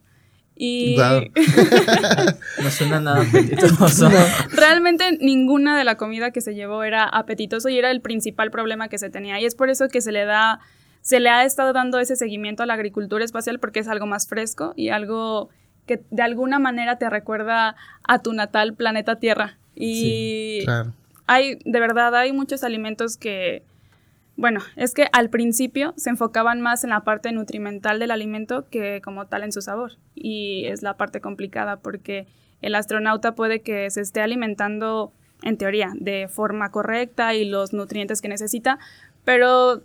[0.57, 0.97] Y.
[2.63, 4.09] No suena nada apetitoso.
[4.57, 8.89] realmente ninguna de la comida que se llevó era apetitoso y era el principal problema
[8.89, 9.39] que se tenía.
[9.41, 10.61] Y es por eso que se le da
[11.01, 14.29] se le ha estado dando ese seguimiento a la agricultura espacial porque es algo más
[14.29, 15.49] fresco y algo
[15.87, 19.59] que de alguna manera te recuerda a tu natal planeta Tierra.
[19.75, 20.93] Y Claro.
[21.27, 23.65] hay, de verdad, hay muchos alimentos que,
[24.37, 29.01] bueno, es que al principio se enfocaban más en la parte nutrimental del alimento que
[29.03, 29.93] como tal en su sabor.
[30.15, 32.27] Y es la parte complicada porque
[32.61, 38.21] el astronauta puede que se esté alimentando, en teoría, de forma correcta y los nutrientes
[38.21, 38.79] que necesita,
[39.25, 39.83] pero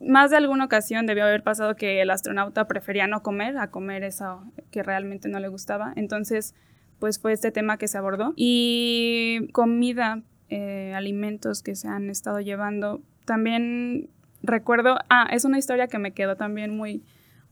[0.00, 4.04] más de alguna ocasión debió haber pasado que el astronauta prefería no comer a comer
[4.04, 5.92] eso que realmente no le gustaba.
[5.96, 6.54] Entonces,
[6.98, 8.32] pues fue este tema que se abordó.
[8.36, 13.02] Y comida, eh, alimentos que se han estado llevando.
[13.24, 14.08] También
[14.42, 17.02] recuerdo, ah, es una historia que me quedó también muy,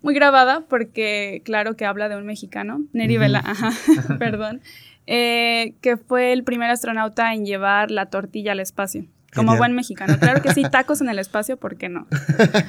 [0.03, 3.71] muy grabada porque claro que habla de un mexicano, Neri Vela, ajá,
[4.19, 4.61] perdón,
[5.07, 9.05] eh, que fue el primer astronauta en llevar la tortilla al espacio.
[9.35, 9.59] Como Genial.
[9.59, 10.19] buen mexicano.
[10.19, 12.07] Claro que sí, tacos en el espacio, ¿por qué no?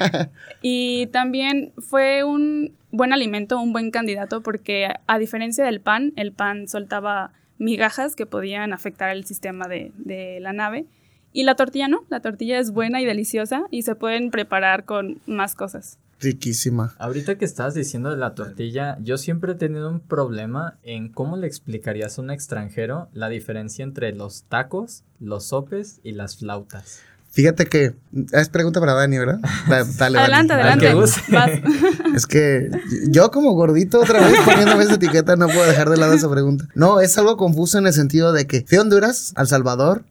[0.62, 6.32] Y también fue un buen alimento, un buen candidato, porque a diferencia del pan, el
[6.34, 10.86] pan soltaba migajas que podían afectar el sistema de, de la nave.
[11.34, 15.22] Y la tortilla no, la tortilla es buena y deliciosa y se pueden preparar con
[15.28, 16.00] más cosas.
[16.20, 16.96] Riquísima.
[16.98, 21.38] Ahorita que estabas diciendo de la tortilla, yo siempre he tenido un problema en cómo
[21.38, 27.00] le explicarías a un extranjero la diferencia entre los tacos, los sopes y las flautas.
[27.30, 27.94] Fíjate que
[28.32, 29.40] es pregunta para Dani, ¿verdad?
[29.70, 30.70] Da- Dale, adelante, Dani.
[30.72, 31.64] Al que adelante.
[32.16, 32.72] Es que
[33.10, 36.68] yo como gordito otra vez poniéndome esa etiqueta no puedo dejar de lado esa pregunta.
[36.74, 40.04] No, es algo confuso en el sentido de que fui a Honduras, a El Salvador,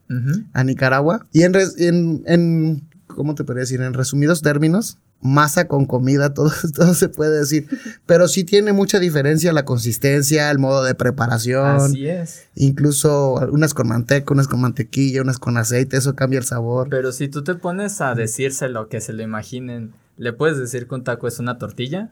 [0.53, 3.81] a Nicaragua y en, res- en, en ¿cómo te podría decir?
[3.81, 7.69] En resumidos términos, masa con comida, todo, todo se puede decir.
[8.07, 11.77] Pero sí tiene mucha diferencia la consistencia, el modo de preparación.
[11.77, 12.47] Así es.
[12.55, 16.89] Incluso unas con manteca, unas con mantequilla, unas con aceite, eso cambia el sabor.
[16.91, 20.95] Pero si tú te pones a decírselo, que se lo imaginen, le puedes decir que
[20.95, 22.11] un taco es una tortilla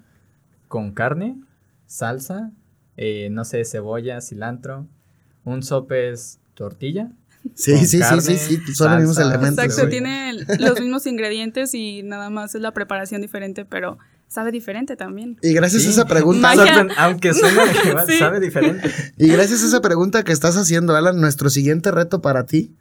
[0.68, 1.36] con carne,
[1.86, 2.50] salsa,
[2.96, 4.86] eh, no sé, cebolla, cilantro.
[5.44, 7.12] Un sope es tortilla.
[7.54, 9.64] Sí, con sí, sí, carne, sí, sí, son los mismos elementos.
[9.64, 9.90] Exacto, güey.
[9.90, 15.36] tiene los mismos ingredientes y nada más es la preparación diferente, pero sabe diferente también.
[15.42, 15.88] Y gracias Sí.
[15.88, 16.52] a esa pregunta,
[16.96, 18.18] Aunque suene igual, Sí.
[18.18, 18.90] sabe diferente.
[19.18, 22.74] y gracias a esa pregunta que estás haciendo, Alan, nuestro siguiente reto para ti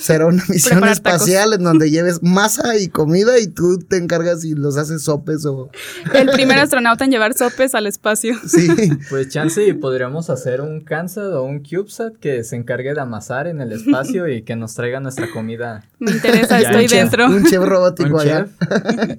[0.00, 1.20] será una misión Preparar tacos.
[1.22, 5.44] espacial en donde lleves masa y comida y tú te encargas y los haces sopes
[5.46, 5.70] o
[6.14, 8.34] El primer astronauta en llevar sopes al espacio.
[8.46, 8.68] sí.
[9.10, 13.46] Pues chance y podríamos hacer un Kansas o un CubeSat que se encargue de amasar
[13.46, 15.84] en el espacio y que nos traiga nuestra comida.
[15.98, 17.26] Me interesa, Ya, estoy un chef, dentro.
[17.26, 18.46] Un chef robótico Un allá.
[18.46, 19.18] chef.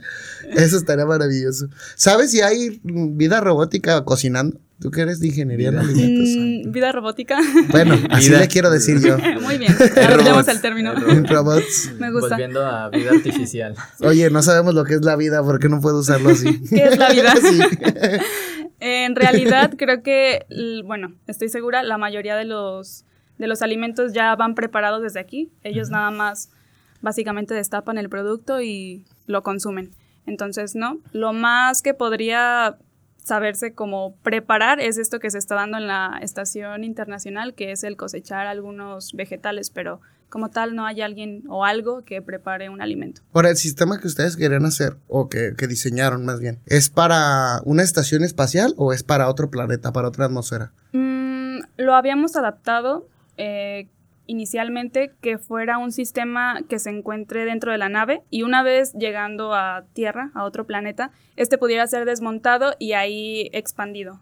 [0.56, 1.68] Eso estaría maravilloso.
[1.96, 4.58] ¿Sabes si hay vida robótica cocinando?
[4.84, 5.82] Tú que eres de ingeniería en Vida.
[5.82, 6.68] alimentos.
[6.68, 7.40] Mm, Vida robótica.
[7.70, 8.40] Bueno, así Vida.
[8.42, 9.18] le quiero decir yo.
[9.42, 9.74] Muy bien,
[10.26, 10.50] Robots.
[10.50, 10.94] el término.
[10.94, 11.94] Robots.
[11.98, 12.32] Me gusta.
[12.32, 13.76] Volviendo a vida artificial.
[14.02, 16.62] Oye, no sabemos lo que es la vida, ¿por qué no puedo usarlo así?
[16.70, 17.34] ¿Qué es la vida?
[17.42, 17.60] Sí.
[18.82, 20.46] En realidad, creo que,
[20.86, 23.06] bueno, estoy segura, la mayoría de los,
[23.38, 25.50] de los alimentos ya van preparados desde aquí.
[25.64, 26.50] Ellos nada más
[27.02, 29.92] básicamente destapan el producto y lo consumen.
[30.26, 31.00] Entonces, no.
[31.14, 32.78] Lo más que podría
[33.24, 37.84] saberse como preparar es esto que se está dando en la estación internacional, que es
[37.84, 42.82] el cosechar algunos vegetales, pero como tal no hay alguien o algo que prepare un
[42.82, 43.22] alimento.
[43.34, 47.62] Ahora, el sistema que ustedes querían hacer, o que, que diseñaron más bien, ¿es para
[47.66, 50.72] una estación espacial o es para otro planeta, para otra atmósfera?
[50.92, 53.08] Mm, lo habíamos adaptado
[53.38, 53.88] eh,
[54.28, 58.94] inicialmente que fuera un sistema que se encuentre dentro de la nave y una vez
[58.94, 64.20] llegando a Tierra, a otro planeta, este pudiera ser desmontado y ahí expandido,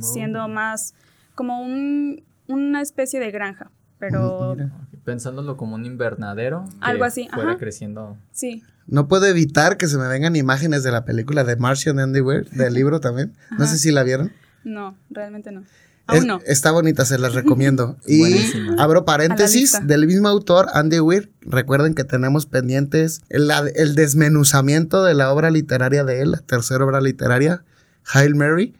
[0.00, 0.94] siendo más
[1.34, 4.70] como un- una especie de granja, pero Mira.
[5.04, 6.64] Pensándolo como un invernadero.
[6.64, 7.58] que Algo así, Fuera ajá.
[7.58, 8.16] creciendo.
[8.32, 8.62] sí.
[8.86, 12.74] No puedo evitar que se me vengan imágenes de la película de Martian Anywhere, del
[12.74, 13.32] libro también.
[13.58, 14.30] No sé si la vieron.
[14.62, 15.62] No, realmente no.
[16.08, 16.40] Es- Aún no.
[16.46, 17.96] Está bonita, se las recomiendo.
[18.06, 18.76] Y Buenísima.
[18.82, 21.32] abro paréntesis, del mismo autor, Andy Weir.
[21.40, 27.00] Recuerden que tenemos pendientes el desmenuzamiento de la obra literaria de él, la tercera obra
[27.00, 27.64] literaria,
[28.12, 28.74] Hail Mary.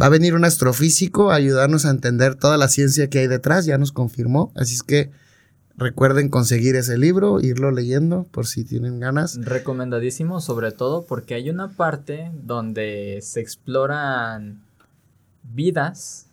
[0.00, 3.64] Va a venir un astrofísico a ayudarnos a entender toda la ciencia que hay detrás,
[3.64, 4.52] ya nos confirmó.
[4.54, 5.10] Así es que
[5.78, 9.36] recuerden conseguir ese libro, irlo leyendo por si tienen ganas.
[9.40, 14.62] Recomendadísimo, sobre todo porque hay una parte donde se exploran
[15.42, 16.25] vidas,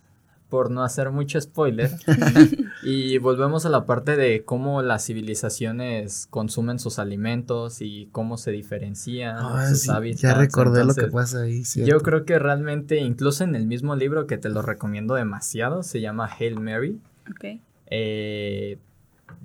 [0.48, 1.90] por no hacer mucho spoiler.
[2.82, 8.50] y volvemos a la parte de cómo las civilizaciones consumen sus alimentos y cómo se
[8.52, 10.22] diferencian Ah, sus sí, hábitats.
[10.22, 11.62] ya recordé lo que pasa ahí.
[11.84, 16.00] Yo creo que realmente, incluso en el mismo libro que te lo recomiendo demasiado, se
[16.00, 17.00] llama Hail Mary.
[17.30, 17.60] Ok.
[17.86, 18.78] eh,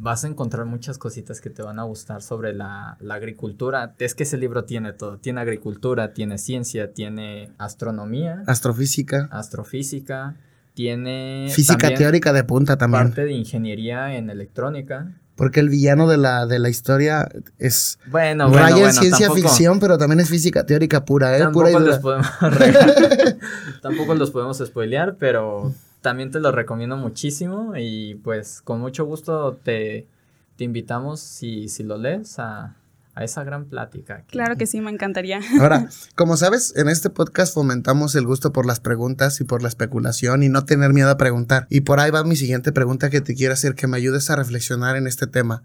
[0.01, 3.95] vas a encontrar muchas cositas que te van a gustar sobre la, la, agricultura.
[3.99, 5.17] Es que ese libro tiene todo.
[5.17, 8.43] Tiene agricultura, tiene ciencia, tiene astronomía.
[8.47, 9.27] Astrofísica.
[9.31, 10.35] Astrofísica.
[10.79, 11.49] Tiene...
[11.51, 13.07] Física teórica de punta también.
[13.07, 15.11] Parte de ingeniería en electrónica.
[15.35, 17.99] Porque el villano de la, de la historia es.
[18.09, 21.39] Bueno, bueno, raya en ciencia ficción, pero también es física teórica pura, ¿eh?
[21.39, 22.27] Tampoco, pura los podemos
[23.81, 27.73] tampoco los podemos spoilear, pero también te lo recomiendo muchísimo.
[27.75, 30.07] Y pues con mucho gusto te,
[30.55, 32.77] te invitamos, si, si lo lees, a,
[33.19, 34.23] a esa gran plática.
[34.27, 35.41] Claro que sí, me encantaría.
[35.59, 39.67] Ahora, como sabes, en este podcast fomentamos el gusto por las preguntas y por la
[39.67, 41.67] especulación y no tener miedo a preguntar.
[41.69, 44.37] Y por ahí va mi siguiente pregunta que te quiero hacer, que me ayudes a
[44.37, 45.63] reflexionar en este tema.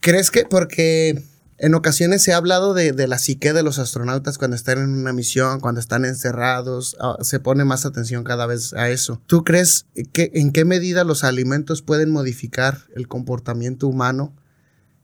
[0.00, 1.22] ¿Crees que porque
[1.58, 4.90] en ocasiones se ha hablado de, de, la psique de los astronautas cuando están en
[4.90, 9.20] una misión, cuando están encerrados, uh, se pone más atención cada vez a eso.
[9.26, 14.34] ¿Tú crees que en qué medida los alimentos pueden modificar el comportamiento humano?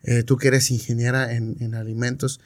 [0.04, 2.40] Eh, tú que eres ingeniera en, en, alimentos.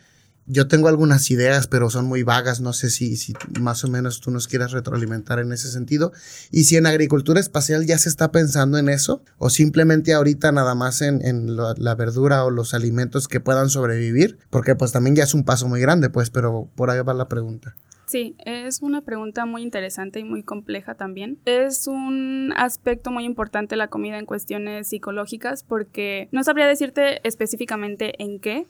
[0.48, 2.60] Yo tengo algunas ideas, pero son muy vagas.
[2.60, 6.12] No sé si, si más o menos tú nos quieras retroalimentar en ese sentido.
[6.50, 10.74] Y si en agricultura espacial ya se está pensando en eso, o simplemente ahorita nada
[10.74, 15.16] más en, en la, la, verdura o los alimentos que puedan sobrevivir, porque pues también
[15.16, 17.74] ya es un paso muy grande, pues, pero por ahí va la pregunta.
[18.06, 21.38] Sí, es una pregunta muy interesante y muy compleja también.
[21.44, 28.22] Es un aspecto muy importante la comida en cuestiones psicológicas porque no sabría decirte específicamente
[28.22, 28.66] en qué,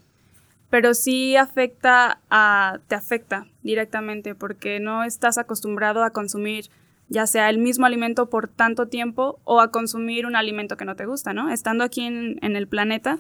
[0.70, 6.70] pero sí afecta a te afecta directamente porque no estás acostumbrado a consumir
[7.09, 10.96] ya sea el mismo alimento por tanto tiempo o a consumir un alimento que no
[10.96, 11.51] te gusta, ¿no?
[11.51, 13.18] Estando aquí en, en el planeta,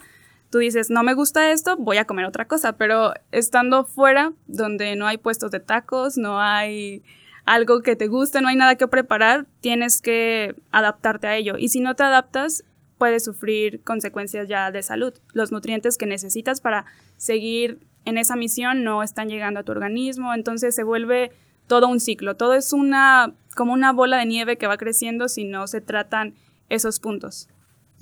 [0.50, 4.96] tú dices, no me gusta esto, voy a comer otra cosa, pero estando fuera, donde
[4.96, 7.02] no hay puestos de tacos, no hay
[7.44, 11.56] algo que te guste, no hay nada que preparar, tienes que adaptarte a ello.
[11.58, 12.64] Y si no te adaptas,
[12.98, 15.14] puedes sufrir consecuencias ya de salud.
[15.32, 20.34] Los nutrientes que necesitas para seguir en esa misión no están llegando a tu organismo,
[20.34, 21.32] entonces se vuelve
[21.66, 25.44] todo un ciclo, todo es una como una bola de nieve que va creciendo si
[25.44, 26.34] no se tratan
[26.68, 27.48] esos puntos.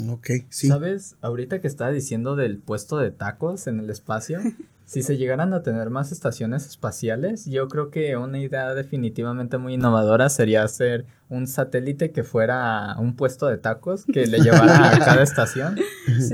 [0.09, 0.69] Ok, sí.
[0.69, 1.17] ¿Sabes?
[1.21, 4.41] Ahorita que estaba diciendo del puesto de tacos en el espacio,
[4.87, 9.75] si se llegaran a tener más estaciones espaciales, yo creo que una idea definitivamente muy
[9.75, 14.99] innovadora sería hacer un satélite que fuera un puesto de tacos que le llevara a
[14.99, 15.79] cada estación.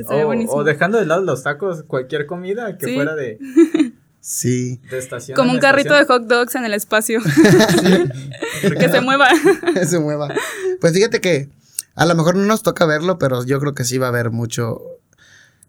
[0.08, 2.94] O, o, dejando de lado los tacos, cualquier comida que ¿Sí?
[2.94, 3.38] fuera de...
[4.22, 4.80] Sí.
[4.90, 6.26] De estación Como un carrito estación.
[6.26, 7.20] de hot dogs en el espacio.
[7.80, 8.70] sí.
[8.78, 9.28] que se mueva.
[9.72, 10.28] que se mueva.
[10.80, 11.48] Pues fíjate que
[11.94, 14.30] a lo mejor no nos toca verlo, pero yo creo que sí va a haber
[14.30, 14.80] mucho,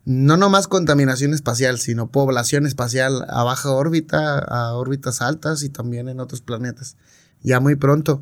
[0.06, 6.10] no nomás contaminación espacial, sino población espacial a baja órbita, a órbitas altas y también
[6.10, 6.96] en otros planetas.
[7.42, 8.22] Ya muy pronto.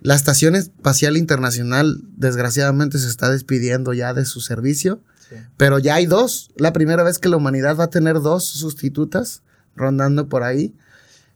[0.00, 5.36] La Estación Espacial Internacional, desgraciadamente, se está despidiendo ya de su servicio, sí.
[5.56, 6.50] pero ya hay dos.
[6.56, 9.42] La primera vez que la humanidad va a tener dos sustitutas
[9.76, 10.74] rondando por ahí.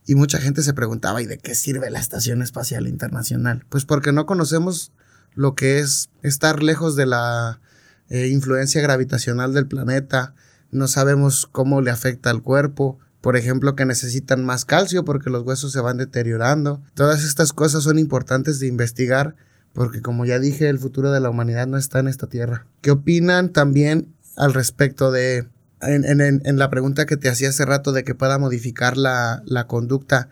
[0.04, 3.64] Y mucha gente se preguntaba, ¿y de qué sirve la Estación Espacial Internacional?
[3.68, 4.92] Pues porque no conocemos
[5.36, 7.60] lo que es estar lejos de la
[8.08, 10.34] eh, influencia gravitacional del planeta,
[10.72, 15.44] no sabemos cómo le afecta al cuerpo, por ejemplo, que necesitan más calcio porque los
[15.44, 16.82] huesos se van deteriorando.
[16.94, 19.36] Todas estas cosas son importantes de investigar
[19.72, 22.66] porque, como ya dije, el futuro de la humanidad no está en esta tierra.
[22.80, 25.48] ¿Qué opinan también al respecto de,
[25.82, 29.42] en, en, en la pregunta que te hacía hace rato de que pueda modificar la,
[29.44, 30.30] la conducta?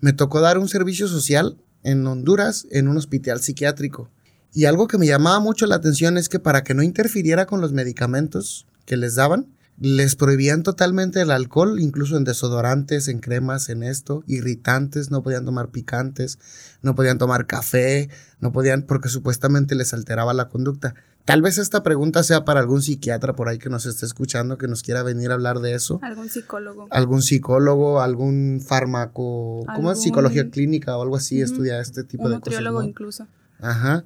[0.00, 4.10] Me tocó dar un servicio social en Honduras en un hospital psiquiátrico.
[4.54, 7.60] Y algo que me llamaba mucho la atención es que para que no interfiriera con
[7.60, 9.48] los medicamentos que les daban,
[9.80, 15.44] les prohibían totalmente el alcohol, incluso en desodorantes, en cremas, en esto, irritantes, no podían
[15.44, 16.38] tomar picantes,
[16.82, 20.94] no podían tomar café, no podían porque supuestamente les alteraba la conducta.
[21.24, 24.68] Tal vez esta pregunta sea para algún psiquiatra por ahí que nos esté escuchando, que
[24.68, 25.98] nos quiera venir a hablar de eso.
[26.00, 26.86] Algún psicólogo.
[26.90, 30.00] Algún psicólogo, algún fármaco, ¿cómo es?
[30.00, 31.50] Psicología clínica o algo así, uh -huh.
[31.50, 32.46] estudia este tipo Un de cosas.
[32.46, 32.88] Un nutriólogo ¿no?
[32.88, 33.26] incluso.
[33.58, 34.04] Ajá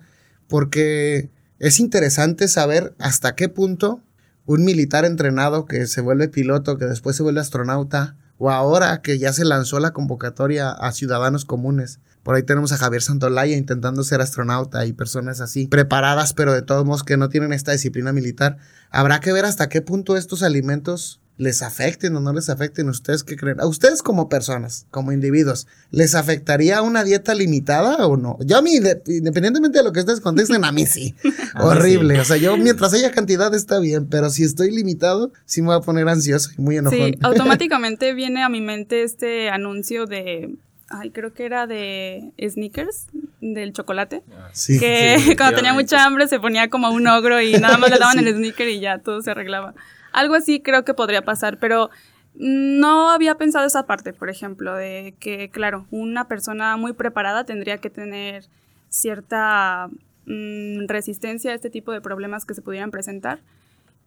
[0.48, 4.02] porque es interesante saber hasta qué punto
[4.46, 9.18] un militar entrenado que se vuelve piloto, que después se vuelve astronauta, o ahora que
[9.18, 12.00] ya se lanzó la convocatoria a ciudadanos comunes.
[12.22, 16.62] Por ahí tenemos a Javier Santolaya intentando ser astronauta y personas así, preparadas, pero de
[16.62, 18.56] todos modos que no tienen esta disciplina militar.
[18.90, 22.88] Habrá que ver hasta qué punto estos alimentos les afecten o no les afecten.
[22.88, 23.60] ¿Ustedes qué creen?
[23.60, 28.36] A ustedes como personas, como individuos, ¿les afectaría una dieta limitada o no?
[28.44, 31.14] Yo a mí, de, independientemente de lo que ustedes contesten, a mí sí.
[31.54, 32.14] a Horrible.
[32.16, 32.20] Sí.
[32.20, 35.76] O sea, yo mientras haya cantidad está bien, pero si estoy limitado, sí me voy
[35.76, 36.98] a poner ansioso y muy enojón.
[36.98, 40.56] Sí, automáticamente viene a mi mente este anuncio de...
[40.90, 43.06] Ay, creo que era de sneakers.
[43.40, 44.22] del chocolate.
[44.32, 44.80] Ah, Sí.
[44.80, 47.98] que Sí, cuando tenía mucha hambre se ponía como un ogro y nada más le
[47.98, 48.24] daban Sí.
[48.26, 49.74] el sneaker y ya todo se arreglaba.
[50.18, 51.90] Algo así creo que podría pasar, pero
[52.34, 57.78] no había pensado esa parte, por ejemplo, de que, claro, una persona muy preparada tendría
[57.78, 58.46] que tener
[58.88, 59.88] cierta
[60.26, 63.38] mm, resistencia a este tipo de problemas que se pudieran presentar.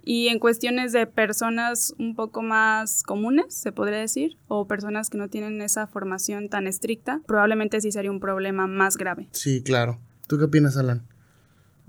[0.03, 5.17] Y en cuestiones de personas un poco más comunes, se podría decir, o personas que
[5.17, 9.29] no tienen esa formación tan estricta, probablemente sí sería un problema más grave.
[9.31, 9.97] Sí, claro.
[10.27, 11.07] ¿Tú qué opinas, Alan?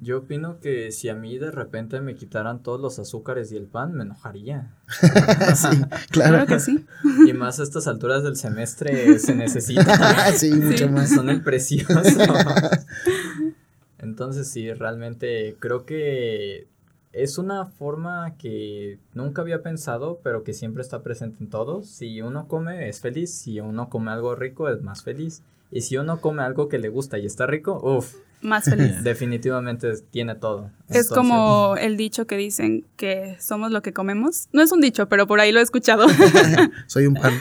[0.03, 3.67] Yo opino que si a mí de repente me quitaran todos los azúcares y el
[3.67, 4.75] pan, me enojaría.
[5.55, 5.69] sí,
[6.11, 6.33] claro.
[6.33, 6.85] Claro que sí.
[7.25, 10.33] Y más a estas alturas del semestre se necesita.
[10.33, 11.09] sí, mucho más.
[11.09, 12.03] Son el precioso.
[13.99, 16.67] Entonces sí, realmente creo que
[17.13, 21.87] es una forma que nunca había pensado, pero que siempre está presente en todos.
[21.87, 25.45] Si uno come es feliz, si uno come algo rico es más feliz.
[25.75, 29.03] Y si uno come algo que le gusta y está rico, uff, Más feliz.
[29.03, 30.71] definitivamente tiene todo.
[30.91, 34.49] Es Entonces, como el dicho que dicen que somos lo que comemos.
[34.53, 36.07] No es un dicho, pero por ahí lo he escuchado.
[36.87, 37.33] Soy un pan.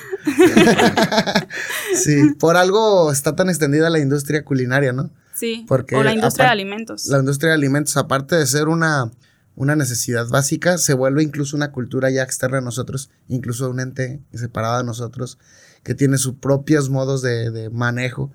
[1.94, 5.10] sí, por algo está tan extendida la industria culinaria, ¿no?
[5.34, 5.66] Sí.
[5.68, 7.08] Porque o la industria de alimentos.
[7.08, 9.12] La industria de alimentos, aparte de ser una,
[9.56, 14.22] una necesidad básica, se vuelve incluso una cultura ya externa a nosotros, incluso un ente
[14.34, 15.38] separado de nosotros,
[15.84, 18.32] que tiene sus propios modos de, de manejo.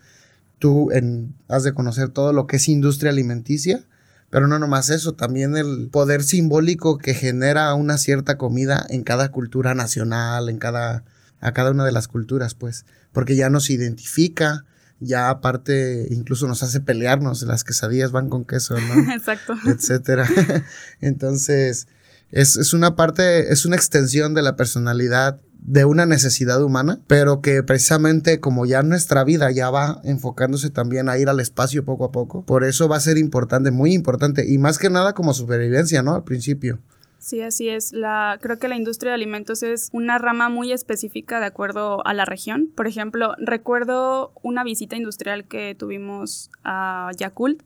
[0.58, 3.84] Tú en- has de conocer todo lo que es industria alimenticia,
[4.30, 9.30] pero no nomás eso, también el poder simbólico que genera una cierta comida en cada
[9.30, 11.04] cultura nacional, en cada,
[11.40, 14.64] a cada una de las culturas, pues, porque ya nos identifica,
[14.98, 19.12] ya aparte incluso nos hace pelearnos, las quesadillas van con queso, ¿no?
[19.14, 19.54] Exacto.
[19.66, 20.26] etcétera.
[21.00, 21.86] Entonces,
[22.32, 27.40] es, es una parte, es una extensión de la personalidad de una necesidad humana, pero
[27.40, 32.04] que precisamente como ya nuestra vida ya va enfocándose también a ir al espacio poco
[32.04, 35.34] a poco, por eso va a ser importante, muy importante, y más que nada como
[35.34, 36.14] supervivencia, ¿no?
[36.14, 36.78] Al principio.
[37.18, 37.92] Sí, así es.
[37.92, 42.14] La, creo que la industria de alimentos es una rama muy específica de acuerdo a
[42.14, 42.70] la región.
[42.76, 47.62] Por ejemplo, recuerdo una visita industrial que tuvimos a Yakult.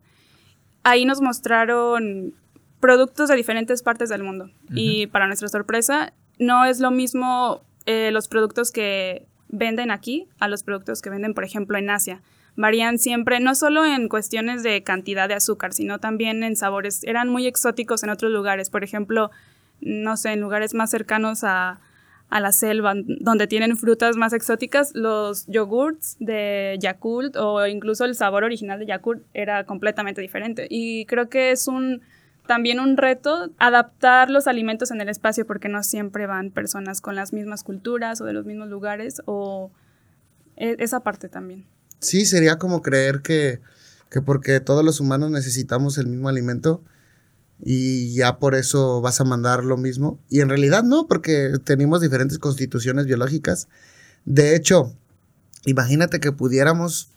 [0.83, 2.33] Ahí nos mostraron
[2.81, 4.49] productos de diferentes partes del mundo.
[4.71, 10.49] Y para nuestra sorpresa, no es lo mismo eh, los productos que venden aquí a
[10.49, 12.23] los productos que venden, por ejemplo, en Asia.
[12.57, 17.05] Varían siempre, no solo en cuestiones de cantidad de azúcar, sino también en sabores.
[17.05, 18.71] Eran muy exóticos en otros lugares.
[18.71, 19.31] Por ejemplo,
[19.81, 21.81] no sé, en lugares más cercanos a,
[22.31, 28.15] a la selva, donde tienen frutas más exóticas, los yogurts de Yakult o incluso el
[28.15, 30.67] sabor original de Yakult era completamente diferente.
[30.71, 32.03] Y creo que es un
[32.51, 37.15] también un reto adaptar los alimentos en el espacio porque no siempre van personas con
[37.15, 39.71] las mismas culturas o de los mismos lugares o
[40.57, 41.65] e- esa parte también.
[42.01, 43.61] Sí, sería como creer que,
[44.11, 46.83] que porque todos los humanos necesitamos el mismo alimento
[47.63, 50.19] y ya por eso vas a mandar lo mismo.
[50.29, 53.69] Y en realidad no, porque tenemos diferentes constituciones biológicas.
[54.25, 54.93] De hecho,
[55.67, 57.13] imagínate que pudiéramos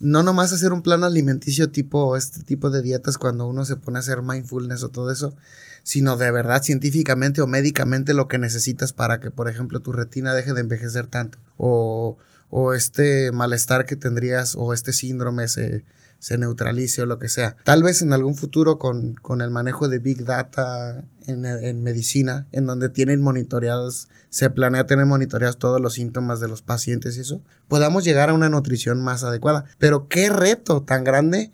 [0.00, 3.98] no nomás hacer un plan alimenticio tipo este tipo de dietas cuando uno se pone
[3.98, 5.36] a hacer mindfulness o todo eso,
[5.82, 10.34] sino de verdad científicamente o médicamente lo que necesitas para que, por ejemplo, tu retina
[10.34, 12.16] deje de envejecer tanto o,
[12.48, 15.84] o este malestar que tendrías o este síndrome se,
[16.20, 17.56] se neutralice o lo que sea.
[17.64, 22.46] Tal vez en algún futuro con, con el manejo de Big Data en, en medicina,
[22.52, 27.20] en donde tienen monitoreados, se planea tener monitoreados todos los síntomas de los pacientes y
[27.20, 29.64] eso, podamos llegar a una nutrición más adecuada.
[29.78, 31.50] Pero qué reto tan grande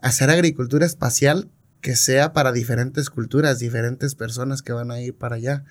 [0.00, 1.50] hacer agricultura espacial
[1.80, 5.64] que sea para diferentes culturas, diferentes personas que van a ir para allá.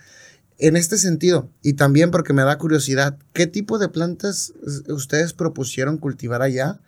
[0.60, 4.54] En este sentido, y también porque me da curiosidad, ¿qué tipo de plantas
[4.88, 6.82] eh, ustedes propusieron cultivar allá?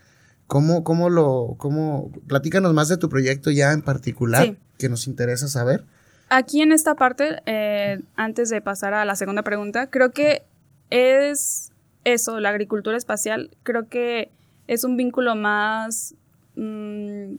[0.47, 4.57] ¿Cómo, cómo lo, cómo, platícanos más de tu proyecto ya en particular, Sí.
[4.77, 5.83] que nos interesa saber?
[6.29, 10.43] Aquí en esta parte, eh, antes de pasar a la segunda pregunta, creo que
[10.89, 11.71] es
[12.03, 14.31] eso, la agricultura espacial, creo que
[14.67, 16.15] es un vínculo más
[16.55, 17.35] mm,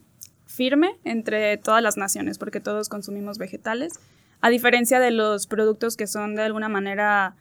[0.46, 3.94] firme entre todas las naciones, porque todos consumimos vegetales,
[4.40, 7.34] a diferencia de los productos que son de alguna manera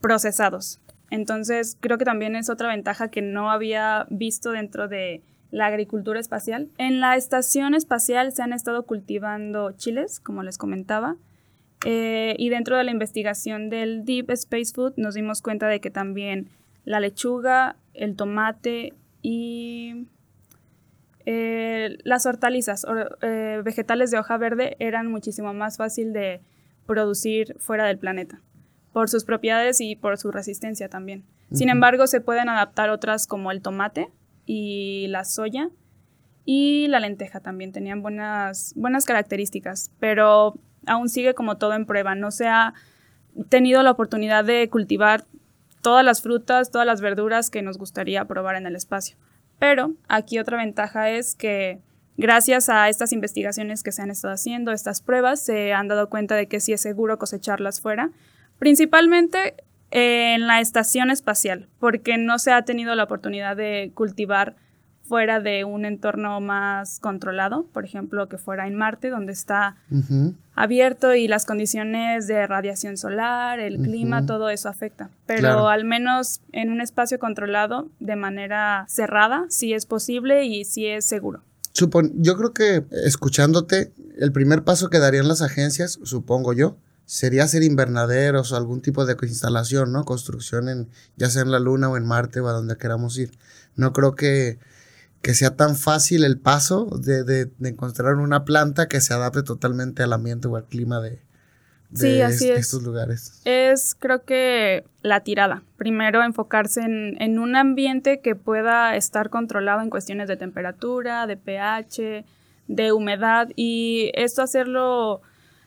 [0.00, 0.80] procesados.
[1.12, 6.18] Entonces, creo que también es otra ventaja que no había visto dentro de la agricultura
[6.18, 6.70] espacial.
[6.78, 11.16] En la estación espacial se han estado cultivando chiles, como les comentaba,
[11.84, 15.90] eh, y dentro de la investigación del Deep Space Food nos dimos cuenta de que
[15.90, 16.48] también
[16.86, 20.06] la lechuga, el tomate y
[21.26, 26.40] eh, las hortalizas, or- eh, vegetales de hoja verde, eran muchísimo más fácil de
[26.86, 28.40] producir fuera del planeta,
[28.92, 31.24] por sus propiedades y por su resistencia también.
[31.52, 34.10] Sin embargo, se pueden adaptar otras como el tomate
[34.46, 35.70] y la soya
[36.44, 40.54] y la lenteja también tenían buenas, buenas características, pero
[40.86, 42.14] aún sigue como todo en prueba.
[42.14, 42.74] No se ha
[43.48, 45.24] tenido la oportunidad de cultivar
[45.82, 49.16] todas las frutas, todas las verduras que nos gustaría probar en el espacio.
[49.58, 51.80] Pero aquí otra ventaja es que
[52.16, 56.34] gracias a estas investigaciones que se han estado haciendo, estas pruebas, se han dado cuenta
[56.34, 58.10] de que sí es seguro cosecharlas fuera,
[58.62, 59.56] principalmente
[59.90, 64.54] en la estación espacial, porque no se ha tenido la oportunidad de cultivar
[65.02, 69.74] fuera de un entorno más controlado, por ejemplo, que fuera en Marte, donde está
[70.54, 75.10] abierto y las condiciones de radiación solar, el clima, todo eso afecta.
[75.26, 80.86] Pero al menos en un espacio controlado, de manera cerrada, sí es posible y sí
[80.86, 81.42] es seguro.
[82.14, 87.62] yo creo que escuchándote, el primer paso que darían las agencias, supongo yo, sería hacer
[87.62, 90.04] invernaderos o algún tipo de instalación, ¿no?
[90.04, 93.32] Construcción en, ya sea en la Luna o en Marte o a donde queramos ir.
[93.76, 94.58] No creo que
[95.22, 100.02] que sea tan fácil el paso de, de, encontrar una planta que se adapte totalmente
[100.02, 101.20] al ambiente o al clima de,
[101.92, 103.40] estos lugares.
[103.44, 105.62] Es creo que la tirada.
[105.76, 111.36] Primero enfocarse en, en, un ambiente que pueda estar controlado en cuestiones de temperatura, de
[111.36, 112.24] pH,
[112.66, 115.22] de humedad y esto hacerlo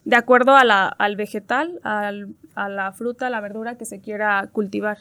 [0.05, 3.99] de acuerdo a la, al vegetal, al, a la fruta, a la verdura que se
[3.99, 4.99] quiera cultivar.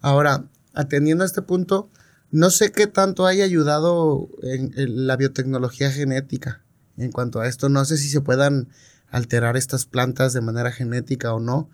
[0.00, 1.90] Ahora, atendiendo a este punto,
[2.30, 4.72] no sé qué tanto haya ayudado en,
[5.06, 6.62] la biotecnología genética
[6.98, 7.68] en cuanto a esto.
[7.68, 8.68] No sé si se puedan
[9.10, 11.70] alterar estas plantas de manera genética o no.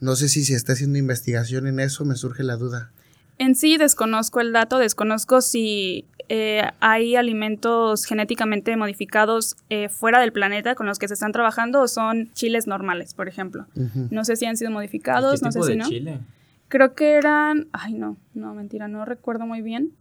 [0.00, 2.90] No sé si se está haciendo investigación en eso, me surge la duda.
[3.36, 10.32] En sí desconozco el dato, desconozco si eh, hay alimentos genéticamente modificados eh, fuera del
[10.32, 13.66] planeta con los que se están trabajando o son chiles normales, por ejemplo.
[14.10, 15.88] No sé si han sido modificados, no sé si no.
[15.88, 16.20] Chile?
[16.68, 17.68] Creo que eran.
[17.72, 19.94] Ay, no, no, mentira, no recuerdo muy bien.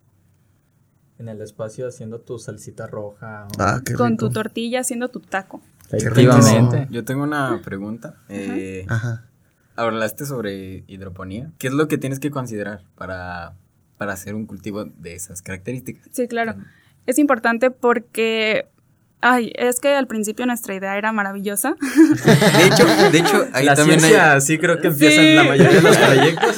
[1.17, 3.47] En el espacio haciendo tu salsita roja.
[3.57, 5.61] Ah, con tu tortilla haciendo tu taco.
[5.91, 6.87] Efectivamente.
[6.91, 8.17] Yo tengo una pregunta.
[8.27, 9.25] Eh, Ajá.
[9.77, 11.51] Hablaste sobre hidroponía.
[11.57, 13.53] ¿Qué es lo que tienes que considerar para,
[13.97, 16.07] para hacer un cultivo de esas características?
[16.11, 16.55] Sí, claro.
[17.05, 18.67] Es importante porque
[19.19, 21.75] Ay, es que al principio nuestra idea era maravillosa.
[21.79, 25.81] De hecho, de hecho ahí la también ciencia sí creo que empiezan la mayoría de
[25.81, 26.57] los proyectos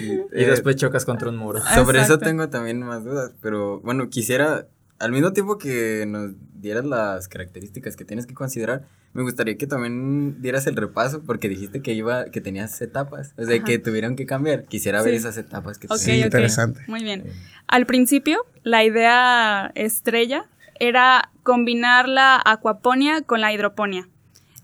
[0.00, 1.60] y eh, después chocas contra un muro.
[1.74, 4.66] Sobre eso tengo también más dudas, pero bueno, quisiera
[4.98, 6.32] al mismo tiempo que nos
[6.66, 11.48] dieras las características que tienes que considerar, me gustaría que también dieras el repaso porque
[11.48, 14.64] dijiste que iba que tenías etapas, o sea, que tuvieron que cambiar.
[14.64, 16.82] Quisiera ver esas etapas que okay, interesante.
[16.86, 17.24] Muy bien.
[17.66, 20.46] Al principio, la idea estrella
[20.78, 24.08] era combinar la acuaponia con la hidroponía.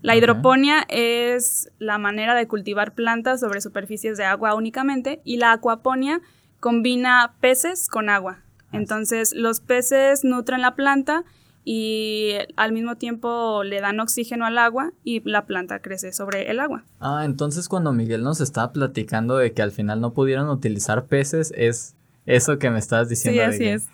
[0.01, 5.53] La hidroponía es la manera de cultivar plantas sobre superficies de agua únicamente y la
[5.53, 6.19] acuaponia
[6.59, 8.39] combina peces con agua.
[8.73, 11.23] Entonces los peces nutren la planta
[11.65, 16.59] y al mismo tiempo le dan oxígeno al agua y la planta crece sobre el
[16.59, 16.83] agua.
[16.99, 21.53] Ah, entonces cuando Miguel nos estaba platicando de que al final no pudieron utilizar peces
[21.55, 21.95] es
[22.25, 23.41] eso que me estabas diciendo.
[23.41, 23.87] Sí, así es.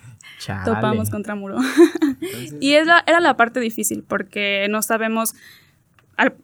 [0.64, 1.58] Topamos contra muro.
[2.60, 5.34] y esa era la parte difícil porque no sabemos,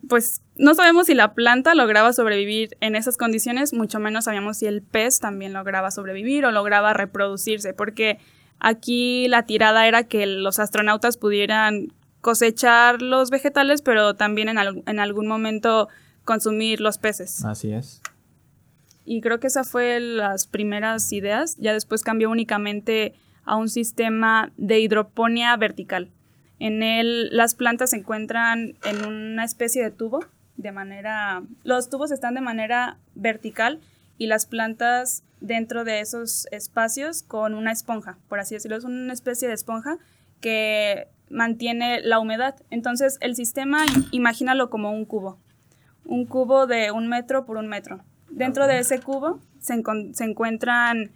[0.08, 4.66] pues no sabemos si la planta lograba sobrevivir en esas condiciones, mucho menos sabíamos si
[4.66, 8.18] el pez también lograba sobrevivir o lograba reproducirse, porque
[8.58, 15.00] aquí la tirada era que los astronautas pudieran cosechar los vegetales, pero también en, en
[15.00, 15.88] algún momento
[16.24, 17.44] consumir los peces.
[17.44, 18.02] Así es.
[19.04, 21.56] Y creo que esa fue las primeras ideas.
[21.58, 26.10] Ya después cambió únicamente a un sistema de hidroponía vertical.
[26.58, 30.20] En él las plantas se encuentran en una especie de tubo
[30.56, 33.80] de manera los tubos están de manera vertical
[34.18, 39.12] y las plantas dentro de esos espacios con una esponja, por así decirlo, es una
[39.12, 39.98] especie de esponja
[40.40, 42.56] que mantiene la humedad.
[42.70, 45.38] Entonces el sistema, imagínalo como un cubo,
[46.04, 48.00] un cubo de un metro por un metro.
[48.30, 49.82] Dentro de ese cubo se,
[50.12, 51.10] se encuentran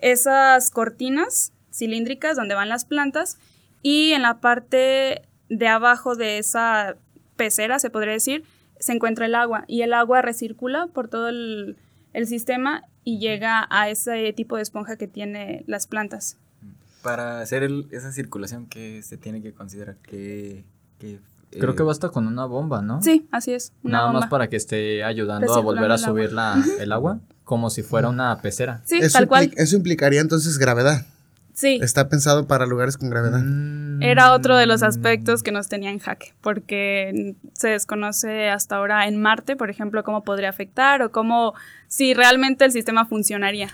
[0.00, 3.38] esas cortinas cilíndricas donde van las plantas
[3.82, 6.96] y en la parte de abajo de esa
[7.36, 8.44] pecera, se podría decir,
[8.78, 11.76] se encuentra el agua y el agua recircula por todo el,
[12.24, 16.38] sistema y llega a ese tipo de esponja que tiene las plantas.
[17.02, 19.96] Para hacer esa circulación, ¿qué se tiene que considerar?
[20.02, 20.64] que
[21.50, 23.00] Creo que eh, basta con una bomba, ¿no?
[23.00, 23.72] Sí, así es.
[23.84, 27.84] Nada más para que esté ayudando a volver a subir la, el agua, como si
[27.84, 28.82] fuera una pecera.
[28.84, 29.52] Sí, tal cual.
[29.56, 31.06] Eso implicaría entonces gravedad.
[31.56, 31.78] Sí.
[31.82, 33.40] Está pensado para lugares con gravedad.
[33.42, 34.02] Mm.
[34.02, 39.08] Era otro de los aspectos que nos tenía en jaque, porque se desconoce hasta ahora
[39.08, 41.54] en Marte, por ejemplo, cómo podría afectar o cómo,
[41.88, 43.70] si realmente el sistema funcionaría.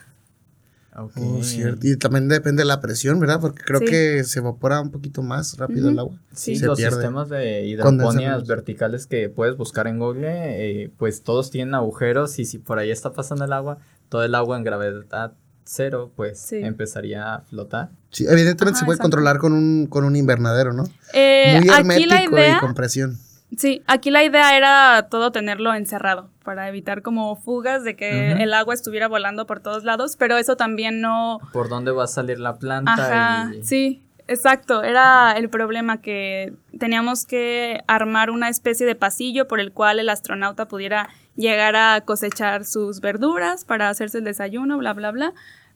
[0.95, 1.11] Ok.
[1.17, 1.85] Oh, cierto.
[1.85, 3.41] Y también depende de la presión, ¿verdad?
[3.41, 3.87] Porque creo Sí.
[3.87, 6.17] que se evapora un poquito más rápido el agua.
[6.33, 6.95] Sí, se los pierde.
[6.99, 8.47] sistemas de luz.
[8.47, 12.93] verticales que puedes buscar en Google, eh, pues todos tienen agujeros y si por ahí
[12.93, 13.79] está pasando el agua,
[14.09, 15.33] todo el agua en gravedad
[15.65, 16.57] cero, pues Sí.
[16.57, 17.91] empezaría a flotar.
[18.11, 19.03] Sí, evidentemente Ajá, se puede exacto.
[19.17, 20.85] controlar con un, con un invernadero, ¿no?
[21.15, 23.19] Eh, Muy aquí la hermético idea, y con presión.
[23.57, 28.53] sí, aquí la idea era todo tenerlo encerrado para evitar como fugas de que el
[28.55, 32.39] agua estuviera volando por todos lados, pero eso también no, ¿Por dónde va a salir
[32.41, 32.93] la planta?
[32.95, 34.83] Ajá, y- sí, exacto.
[34.83, 40.09] Era el problema que teníamos que armar una especie de pasillo por el cual el
[40.09, 45.33] astronauta pudiera llegar a cosechar sus verduras para hacerse el desayuno, bla, bla, bla.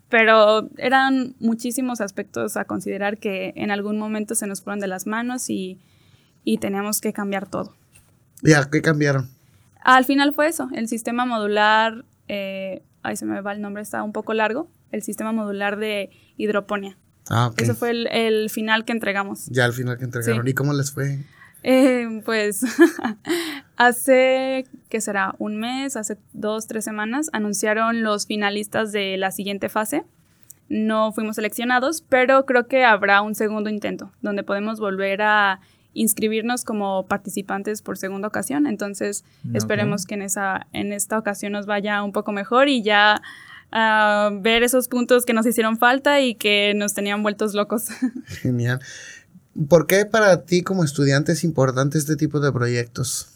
[0.09, 5.07] Pero eran muchísimos aspectos a considerar que en algún momento se nos fueron de las
[5.07, 5.80] manos y,
[6.44, 7.74] y teníamos que cambiar todo.
[8.42, 9.28] Ya, ¿qué cambiaron?
[9.82, 14.03] Al final fue eso, el sistema modular, eh, ay se me va el nombre, está
[14.03, 16.97] un poco largo, el sistema modular de hidroponía.
[17.29, 17.61] Ah, ok.
[17.61, 19.47] Eso fue el, el final que entregamos.
[19.47, 20.45] Ya al final que entregaron.
[20.45, 20.51] Sí.
[20.51, 21.18] ¿Y cómo les fue?
[21.62, 22.62] Eh, pues
[23.77, 25.35] hace, ¿qué será?
[25.39, 30.05] Un mes, hace dos, tres semanas, anunciaron los finalistas de la siguiente fase.
[30.68, 35.61] No fuimos seleccionados, pero creo que habrá un segundo intento, donde podemos volver a
[35.95, 38.66] inscribirnos como participantes por segunda ocasión.
[38.66, 39.57] Entonces, Ok.
[39.57, 43.22] esperemos que en, esa, en esta ocasión nos vaya un poco mejor y ya
[43.72, 47.86] ah, ver esos puntos que nos hicieron falta y que nos tenían vueltos locos.
[48.26, 48.80] Genial.
[49.68, 53.28] ¿Por qué para ti como estudiante es importante este tipo de proyectos?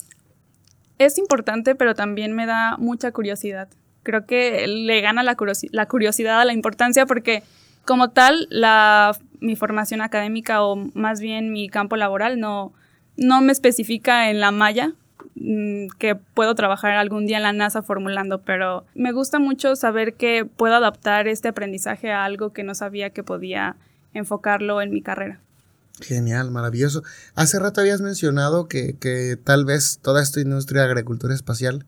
[0.98, 3.68] es importante, pero también me da mucha curiosidad.
[4.02, 7.42] Creo que le gana la, curiosi- la curiosidad a la importancia porque
[7.86, 12.74] como tal, la, mi formación académica o más bien mi campo laboral no,
[13.16, 14.92] no me especifica en la malla
[15.34, 20.44] que puedo trabajar algún día en la NASA formulando, pero me gusta mucho saber que
[20.44, 23.76] puedo adaptar este aprendizaje a algo que no sabía que podía
[24.12, 25.40] enfocarlo en mi carrera.
[26.00, 27.02] Genial, maravilloso.
[27.34, 31.86] Hace rato habías mencionado que, que tal vez toda esta industria de agricultura espacial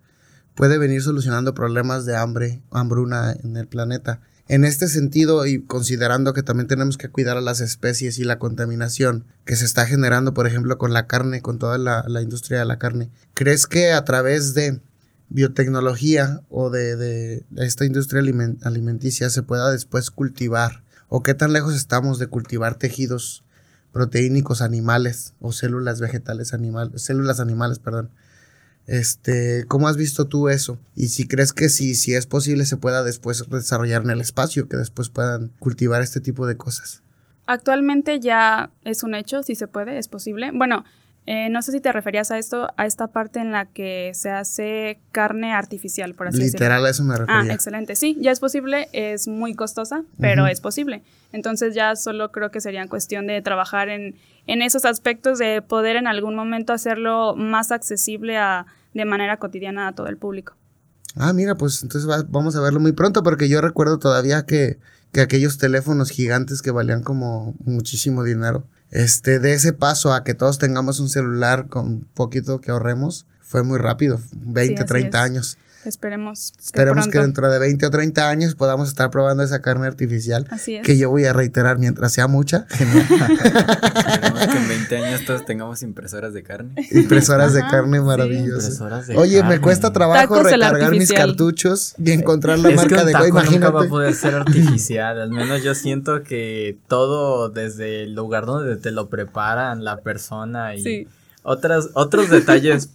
[0.54, 4.20] puede venir solucionando problemas de hambre, hambruna en el planeta.
[4.52, 8.38] En este sentido, y considerando que también tenemos que cuidar a las especies y la
[8.38, 12.66] contaminación que se está generando, por ejemplo, con la carne, con toda la, industria de
[12.66, 14.82] la carne, ¿crees que a través de
[15.30, 20.84] biotecnología o de, esta industria alimen- alimenticia se pueda después cultivar?
[21.08, 23.44] ¿O qué tan lejos estamos de cultivar tejidos
[23.90, 28.10] proteínicos animales o células vegetales animales, células animales, perdón?
[28.86, 30.78] Este, ¿cómo has visto tú eso?
[30.96, 34.68] Y si crees que si, si es posible se pueda después desarrollar en el espacio,
[34.68, 37.02] que después puedan cultivar este tipo de cosas.
[37.46, 40.50] Actualmente ya es un hecho, si se puede, es posible.
[40.52, 40.84] Bueno,
[41.26, 44.30] eh, no sé si te referías a esto, a esta parte en la que se
[44.30, 46.58] hace carne artificial, por así decirlo.
[46.58, 47.52] Literal a eso me Ah, refería.
[47.54, 47.94] excelente.
[47.94, 51.02] Sí, ya es posible, es muy costosa, pero es posible.
[51.32, 54.16] Entonces ya solo creo que sería cuestión de trabajar en,
[54.46, 59.88] en esos aspectos de poder en algún momento hacerlo más accesible a, de manera cotidiana
[59.88, 60.54] a todo el público.
[61.16, 64.78] Ah, mira, pues entonces va- vamos a verlo muy pronto porque yo recuerdo todavía que,
[65.12, 70.34] que aquellos teléfonos gigantes que valían como muchísimo dinero, este, de ese paso a que
[70.34, 75.24] todos tengamos un celular con poquito que ahorremos, fue muy rápido, 20, así 30 es.
[75.24, 75.58] años.
[75.84, 76.52] Esperemos.
[76.56, 80.46] que Esperemos que dentro de 20 o 30 años podamos estar probando esa carne artificial.
[80.50, 80.86] Así es.
[80.86, 82.66] Que yo voy a reiterar mientras sea mucha.
[82.70, 86.74] Esperemos que en 20 años todos tengamos impresoras de carne.
[86.90, 88.04] Impresoras de carne sí.
[88.04, 88.64] maravillosas.
[88.64, 89.60] Impresoras de Oye, me carne.
[89.60, 91.26] cuesta trabajo Tacos recargar mis artificial.
[91.28, 93.88] cartuchos y encontrar la es que marca un de taco güey, nunca va a imagínate.
[93.88, 95.20] poder ser artificial.
[95.20, 100.74] Al menos yo siento que todo desde el lugar donde te lo preparan, la persona
[100.74, 101.08] y Sí.
[101.42, 102.90] otras, otros detalles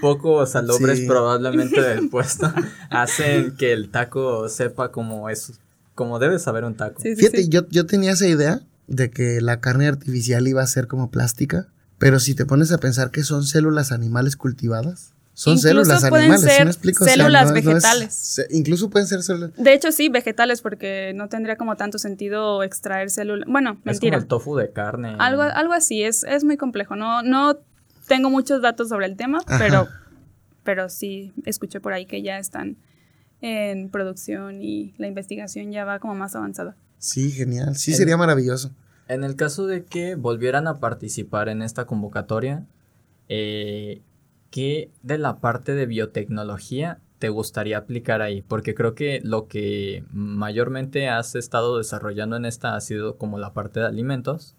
[0.00, 1.06] poco salubres Sí.
[1.06, 2.52] probablemente del puesto
[2.90, 5.52] hacen que el taco sepa como es,
[5.94, 7.00] como debe saber un taco.
[7.02, 7.48] Sí, sí, Fíjate, sí.
[7.48, 11.68] Yo, yo tenía esa idea de que la carne artificial iba a ser como plástica,
[11.98, 16.24] pero si te pones a pensar que son células animales cultivadas, son Incluso células pueden
[16.30, 17.04] animales, ¿sí ser me explico?
[17.06, 18.46] células no vegetales.
[18.50, 19.50] incluso pueden ser células.
[19.56, 23.48] De hecho, sí, vegetales, porque no tendría como tanto sentido extraer células.
[23.50, 24.16] Bueno, Es mentira.
[24.16, 25.16] como el tofu de carne.
[25.18, 26.96] Algo, algo así, es, es muy complejo.
[26.96, 27.58] No, no
[28.08, 29.58] tengo muchos datos sobre el tema, Ajá.
[29.58, 29.88] pero,
[30.64, 32.76] pero sí escuché por ahí que ya están
[33.40, 36.76] en producción y la investigación ya va como más avanzada.
[36.98, 37.74] Sí, genial.
[37.76, 38.70] Sí, El- sería maravilloso.
[39.08, 42.64] En el caso de que volvieran a participar en esta convocatoria,
[43.28, 44.00] eh,
[44.50, 48.42] ¿qué de la parte de biotecnología te gustaría aplicar ahí?
[48.42, 53.52] Porque creo que lo que mayormente has estado desarrollando en esta ha sido como la
[53.52, 54.54] parte de alimentos.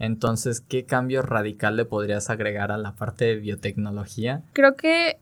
[0.00, 4.42] Entonces, ¿qué cambio radical le podrías agregar a la parte de biotecnología?
[4.54, 5.18] Creo que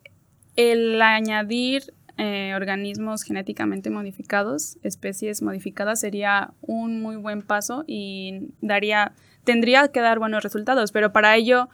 [0.55, 9.13] el añadir eh, organismos genéticamente modificados, especies modificadas, sería un muy buen paso y daría,
[9.43, 11.69] tendría que dar buenos resultados, pero para ello,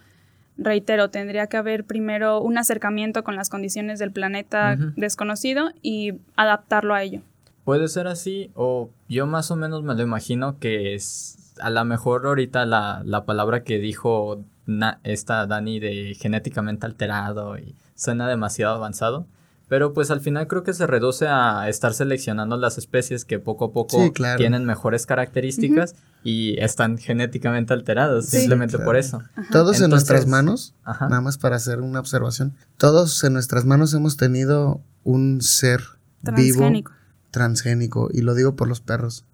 [0.56, 6.94] reitero, tendría que haber primero un acercamiento con las condiciones del planeta desconocido y adaptarlo
[6.94, 7.20] a ello.
[7.64, 11.84] Puede ser así, o yo más o menos me lo imagino que es a lo
[11.84, 18.28] mejor ahorita la, la palabra que dijo na- esta Dani de genéticamente alterado y suena
[18.28, 19.26] demasiado avanzado.
[19.66, 23.64] Pero pues al final creo que se reduce a estar seleccionando las especies que poco
[23.66, 24.36] a poco Sí, claro.
[24.36, 28.40] tienen mejores características y están genéticamente alteradas, Sí.
[28.40, 28.84] simplemente Claro.
[28.86, 29.22] por eso.
[29.50, 31.08] Todos en nuestras manos, Ajá.
[31.08, 35.80] nada más para hacer una observación, todos en nuestras manos hemos tenido un ser
[36.22, 36.92] vivo Transgénico.
[37.30, 39.24] transgénico, y lo digo por los perros.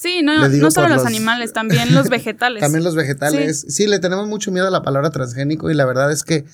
[0.00, 2.60] Sí, no, no solo los, los- animales, también los vegetales.
[2.62, 3.66] También los vegetales.
[3.68, 3.86] Sí.
[3.86, 6.46] le tenemos mucho miedo a la palabra transgénico y la verdad es que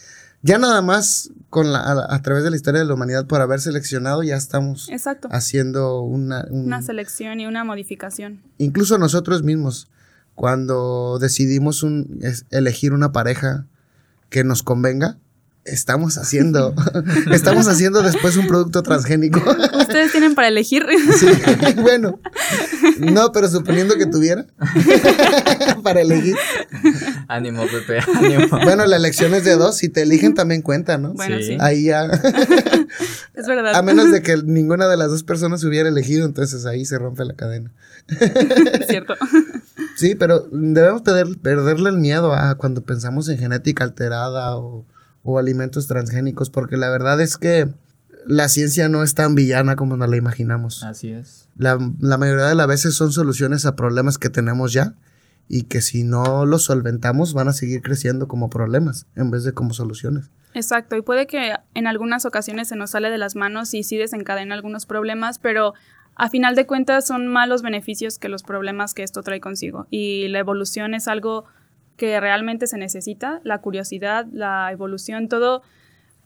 [0.43, 3.41] ya nada más con la, a, a través de la historia de la humanidad por
[3.41, 5.29] haber seleccionado ya estamos Exacto.
[5.31, 6.45] haciendo una...
[6.51, 8.43] un- Una selección y una modificación.
[8.59, 9.89] incluso nosotros mismos,
[10.35, 13.65] cuando decidimos un, es- elegir una pareja
[14.29, 15.19] que nos convenga,
[15.67, 16.75] estamos haciendo,
[17.33, 19.41] estamos haciendo después un producto transgénico.
[19.79, 20.87] Ustedes tienen para elegir.
[21.19, 21.27] Sí,
[21.83, 22.19] bueno,
[22.99, 24.47] no, pero suponiendo que tuviera
[25.83, 26.37] para elegir.
[27.29, 28.47] Ánimo, Pepe, ánimo.
[28.65, 31.13] Bueno, la elección es de dos, si te eligen también cuenta, ¿no?
[31.15, 31.57] Bueno, Sí.
[31.61, 32.07] Ahí ya,
[33.35, 33.75] Es verdad.
[33.77, 37.25] a menos de que ninguna de las dos personas hubiera elegido, entonces ahí se rompe
[37.25, 37.73] la cadena.
[38.09, 39.15] Es cierto.
[39.97, 44.85] Sí, pero debemos perder- perderle el miedo a cuando pensamos en genética alterada o,
[45.27, 47.69] o alimentos transgénicos, porque la verdad es que
[48.27, 50.83] la ciencia no es tan villana como nos la imaginamos.
[50.83, 51.49] Así es.
[51.57, 54.95] La, la mayoría de las veces son soluciones a problemas que tenemos ya
[55.49, 59.53] y que si no los solventamos van a seguir creciendo como problemas en vez de
[59.53, 60.31] como soluciones.
[60.55, 63.97] Exacto, y puede que en algunas ocasiones se nos sale de las manos y sí
[63.97, 65.75] desencadena algunos problemas, pero
[66.15, 69.87] a final de cuentas son más los beneficios que los problemas que esto trae consigo.
[69.91, 71.45] Y la evolución es algo
[71.97, 75.63] que realmente se necesita, la curiosidad, la evolución, todo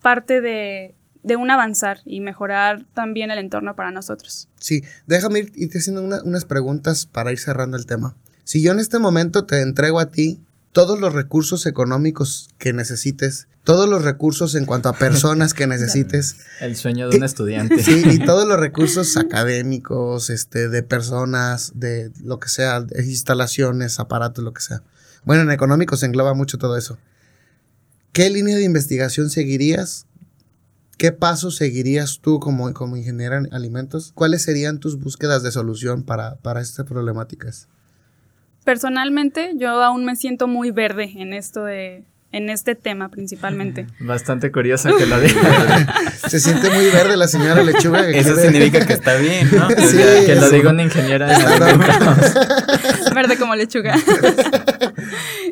[0.02, 4.48] parte de, de un avanzar y mejorar también el entorno para nosotros.
[4.58, 8.16] Sí, déjame ir, irte haciendo una- unas preguntas para ir cerrando el tema.
[8.44, 10.40] Si yo en este momento te entrego a ti
[10.72, 16.36] todos los recursos económicos que necesites, todos los recursos en cuanto a personas que necesites,
[16.60, 17.82] El sueño de un estudiante.
[17.82, 24.00] sí, y todos los recursos académicos, este, de personas, de lo que sea, de instalaciones,
[24.00, 24.82] aparatos, lo que sea.
[25.24, 26.98] Bueno, en económico se engloba mucho todo eso.
[28.12, 30.06] ¿Qué línea de investigación seguirías?
[30.98, 34.12] ¿Qué pasos seguirías tú como, como ingeniera en alimentos?
[34.14, 37.68] ¿Cuáles serían tus búsquedas de solución para, para estas problemáticas?
[38.64, 43.86] Personalmente, yo aún me siento muy verde en esto de, en este tema principalmente.
[44.00, 45.40] Bastante curioso que lo diga.
[46.28, 48.06] Se siente muy verde la señora lechuga.
[48.06, 49.66] que Eso quiere- significa que está bien, ¿no?
[49.66, 52.34] O Sí, sea, que lo diga una ingeniera alimentos.
[53.14, 53.96] Verde como lechuga.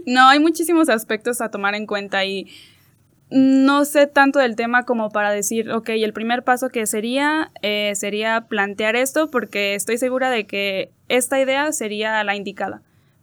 [0.06, 2.46] no, hay muchísimos aspectos a tomar en cuenta y
[3.30, 7.92] no sé tanto del tema como para decir, ok, el primer paso que sería eh,
[7.94, 12.80] sería plantear esto porque estoy segura de que esta idea sería la indicada.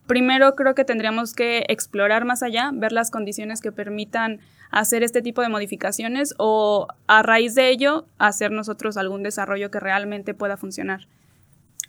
[0.07, 4.39] Primero creo que tendríamos que explorar más allá, ver las condiciones que permitan
[4.71, 9.79] hacer este tipo de modificaciones o a raíz de ello hacer nosotros algún desarrollo que
[9.79, 11.07] realmente pueda funcionar.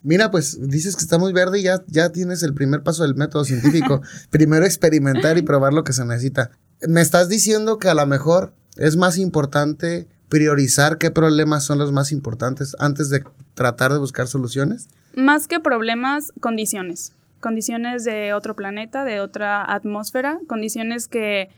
[0.02, 3.16] Mira, pues dices que está muy verde y ya, ya tienes el primer paso del
[3.16, 4.02] método científico.
[4.30, 6.52] Primero experimentar y probar lo que se necesita.
[6.86, 11.92] Me estás diciendo que a lo mejor es más importante priorizar qué problemas son los
[11.92, 14.88] más importantes antes de tratar de buscar soluciones.
[15.14, 17.12] Más que problemas, condiciones.
[17.40, 21.48] Condiciones de otro planeta, de otra atmósfera, condiciones que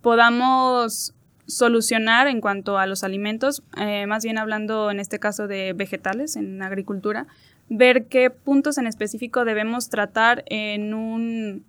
[0.00, 1.14] podamos
[1.46, 6.36] solucionar en cuanto a los alimentos, eh, más bien hablando en este caso de vegetales
[6.36, 7.26] en agricultura,
[7.68, 11.64] ver qué puntos en específico debemos tratar en un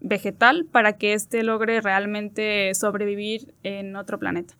[0.00, 4.54] vegetal para que éste logre realmente sobrevivir en otro planeta.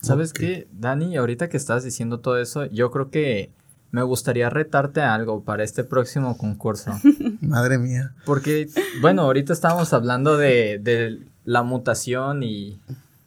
[0.00, 0.38] ¿Sabes Ok.
[0.38, 1.16] qué, Dani?
[1.16, 3.50] Ahorita que estás diciendo todo eso, yo creo que
[3.94, 6.90] me gustaría retarte a algo para este próximo concurso.
[7.40, 8.14] Madre mía.
[8.24, 8.68] Porque,
[9.00, 12.80] bueno, ahorita estábamos hablando de, de la mutación y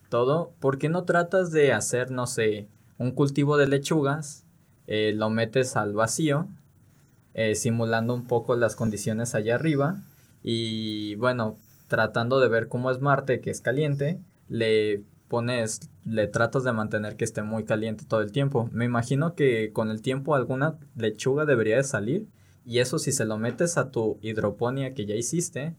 [0.10, 0.52] todo.
[0.60, 4.44] ¿Por qué no tratas de hacer, no sé, un cultivo de lechugas?
[4.88, 6.48] eh, lo metes al vacío,
[7.34, 9.98] eh, simulando un poco las condiciones allá arriba.
[10.42, 11.58] Y bueno,
[11.88, 17.16] tratando de ver cómo es Marte, que es caliente, le pones, le tratas de mantener
[17.16, 18.70] que esté muy caliente todo el tiempo.
[18.72, 22.28] Me imagino que con el tiempo alguna lechuga debería de salir.
[22.66, 25.76] Y eso si se lo metes a tu hidroponía que ya hiciste,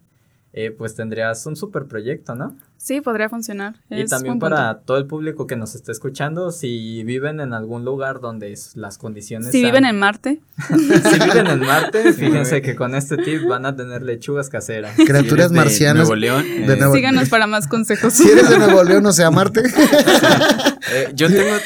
[0.53, 2.57] eh, pues tendrías un super proyecto, ¿no?
[2.79, 3.75] Sí, podría funcionar.
[3.91, 4.47] Y Es también punto.
[4.47, 8.99] para todo el público que nos está escuchando, si viven en algún lugar donde las
[8.99, 9.51] condiciones...
[9.51, 13.75] Si viven en Marte, si viven en Marte, fíjense que con este tip van a
[13.77, 14.95] tener lechugas caseras.
[14.97, 15.97] Criaturas Si eres de marcianas.
[16.09, 16.43] Nuevo León.
[16.45, 18.13] de eh, Nuevo- síganos para más consejos.
[18.15, 19.63] Si eres de Nuevo León, o sea, Marte.
[20.93, 21.57] eh, yo tengo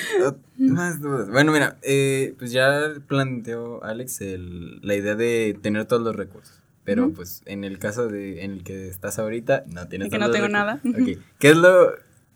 [0.58, 1.28] más dudas.
[1.30, 6.61] Bueno, mira, eh, pues ya planteó Alex el- la idea de tener todos los recursos.
[6.84, 10.18] Pero pues en el caso de en el que estás ahorita, no tienes De que
[10.18, 10.80] no tengo nada.
[10.84, 11.18] Ok.
[11.38, 11.92] ¿Qué es lo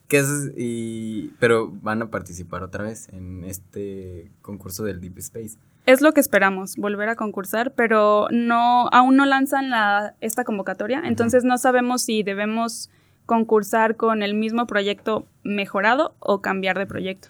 [0.08, 5.58] qué es y pero van a participar otra vez en este concurso del Deep Space?
[5.86, 11.02] Es lo que esperamos, volver a concursar, pero no, aún no lanzan la, esta convocatoria,
[11.04, 12.90] entonces no sabemos si debemos
[13.24, 17.28] concursar con el mismo proyecto mejorado o cambiar de proyecto.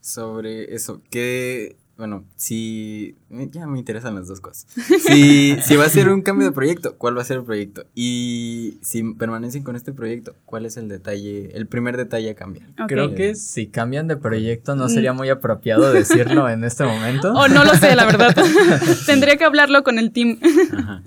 [0.00, 4.66] sobre eso, que, bueno, si, eh, ya me interesan las dos cosas.
[5.06, 7.86] Si, si va a ser un cambio de proyecto, ¿cuál va a ser el proyecto?
[7.94, 12.66] Y si permanecen con este proyecto, ¿cuál es el detalle, el primer detalle a cambiar?
[12.86, 17.32] Creo que si cambian de proyecto no sería muy apropiado decirlo en este momento.
[17.32, 18.36] O no lo sé, la verdad.
[19.06, 20.38] Tendría que hablarlo con el team.
[20.76, 21.02] Ajá.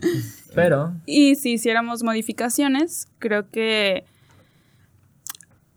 [0.56, 4.06] Pero Y si hiciéramos modificaciones, creo que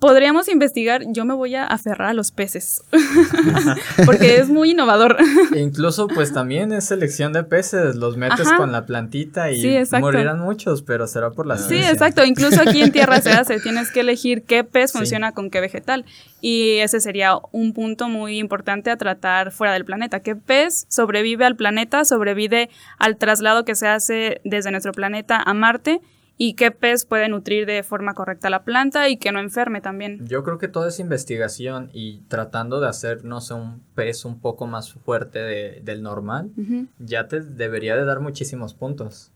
[0.03, 1.03] podríamos investigar.
[1.07, 2.83] Yo me voy a aferrar a los peces,
[4.05, 5.17] porque es muy innovador.
[5.57, 8.57] incluso pues también es selección de peces, los metes Ajá.
[8.57, 11.93] con la plantita y Sí, morirán muchos, pero será por la Sí, Sí, ciencia.
[11.93, 12.25] exacto.
[12.25, 13.61] Incluso aquí en tierra se hace.
[13.63, 14.99] Tienes que elegir qué pez Sí.
[14.99, 16.05] funciona con qué vegetal.
[16.41, 20.19] Y ese sería un punto muy importante a tratar fuera del planeta.
[20.19, 25.55] ¿Qué pez sobrevive al planeta, sobrevive al traslado que se hace desde nuestro planeta a
[25.55, 26.01] Marte?
[26.45, 30.27] ¿Y qué pez puede nutrir de forma correcta la planta y que no enferme también?
[30.27, 34.41] Yo creo que toda esa investigación y tratando de hacer, no sé, un pez un
[34.41, 36.51] poco más fuerte de- del normal,
[36.99, 39.31] ya te debería de dar muchísimos puntos.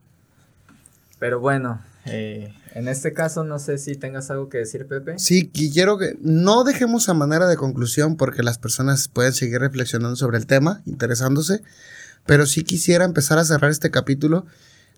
[1.21, 5.17] Pero bueno, eh, en este caso no sé si tengas algo que decir, Pepe.
[5.21, 10.17] Sí, quiero que no dejemos a manera de conclusión porque las personas pueden seguir reflexionando
[10.17, 11.63] sobre el tema, interesándose,
[12.27, 14.45] pero sí quisiera empezar a cerrar este capítulo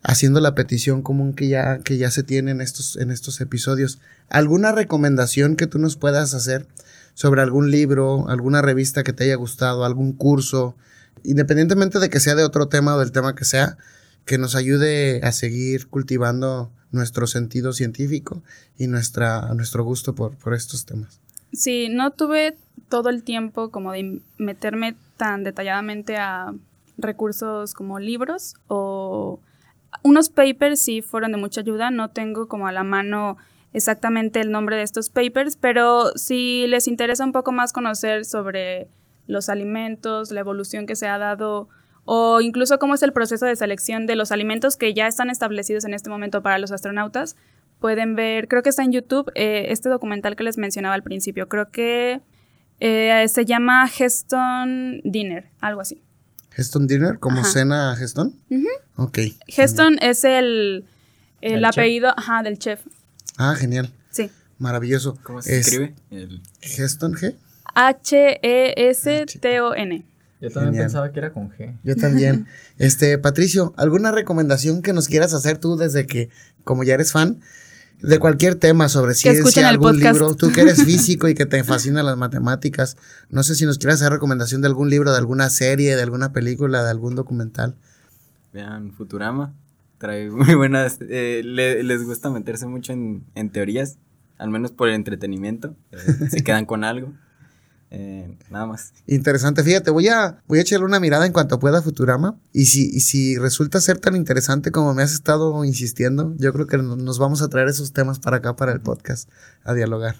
[0.02, 3.98] haciendo la petición común que ya, que ya se tiene en estos, en estos episodios.
[4.28, 6.66] ¿Alguna recomendación que tú nos puedas hacer
[7.14, 10.76] sobre algún libro, alguna revista que te haya gustado, algún curso,
[11.24, 13.76] independientemente de que sea de otro tema o del tema que sea,
[14.24, 18.42] que nos ayude a seguir cultivando nuestro sentido científico
[18.78, 21.20] y nuestra, nuestro gusto por, por estos temas.
[21.52, 22.56] Sí, no tuve
[22.88, 26.54] todo el tiempo como de meterme tan detalladamente a
[26.98, 29.40] recursos como libros o
[30.02, 31.90] unos papers sí fueron de mucha ayuda.
[31.90, 33.36] No tengo como a la mano
[33.72, 38.88] exactamente el nombre de estos papers, pero si les interesa un poco más conocer sobre
[39.26, 41.68] los alimentos, la evolución que se ha dado
[42.04, 45.84] o incluso cómo es el proceso de selección de los alimentos que ya están establecidos
[45.84, 47.36] en este momento para los astronautas,
[47.80, 51.48] pueden ver, creo que está en YouTube, eh, este documental que les mencionaba al principio.
[51.48, 52.22] Creo que
[52.80, 56.02] eh, se llama Heston Dinner, algo así.
[56.58, 57.50] Heston Dinner, como Ajá.
[57.50, 58.34] cena Heston.
[58.50, 58.66] Ujú.
[58.96, 59.18] Ok.
[59.46, 60.84] Heston es el,
[61.40, 61.68] el, ¿El chef?
[61.78, 62.80] apellido ajá, del chef.
[63.36, 63.90] Ah, genial.
[64.10, 64.30] Sí.
[64.58, 65.16] Maravilloso.
[65.22, 65.94] ¿Cómo se Es escribe?
[66.10, 67.28] El- Heston G.
[67.28, 67.36] E
[68.78, 70.04] H-E-S-T-O-N.
[70.40, 70.84] Yo también Genial.
[70.86, 71.76] pensaba que era con G.
[71.82, 72.46] Yo también.
[72.78, 76.28] este, Patricio, ¿alguna recomendación que nos quieras hacer tú desde que,
[76.64, 77.40] como ya eres fan,
[78.00, 80.14] de cualquier tema sobre ciencia, algún podcast.
[80.20, 82.96] libro, tú que eres físico y que te fascinan las matemáticas,
[83.30, 86.32] no sé si nos quieras hacer recomendación de algún libro, de alguna serie, de alguna
[86.32, 87.74] película, de algún documental.
[88.52, 89.52] Vean Futurama.
[89.98, 90.98] Trae muy buenas.
[91.00, 93.96] eh, le- les gusta meterse mucho en, en teorías.
[94.38, 95.74] Al menos por el entretenimiento.
[95.90, 95.98] eh,
[96.30, 97.12] se quedan con algo.
[97.90, 98.92] Eh, nada más.
[99.06, 102.36] Interesante, fíjate, voy a, voy a echarle una mirada en cuanto pueda a Futurama.
[102.52, 106.66] Y si, y si resulta ser tan interesante como me has estado insistiendo, yo creo
[106.66, 109.30] que no- nos vamos a traer esos temas para acá, para el podcast,
[109.64, 110.16] a dialogar.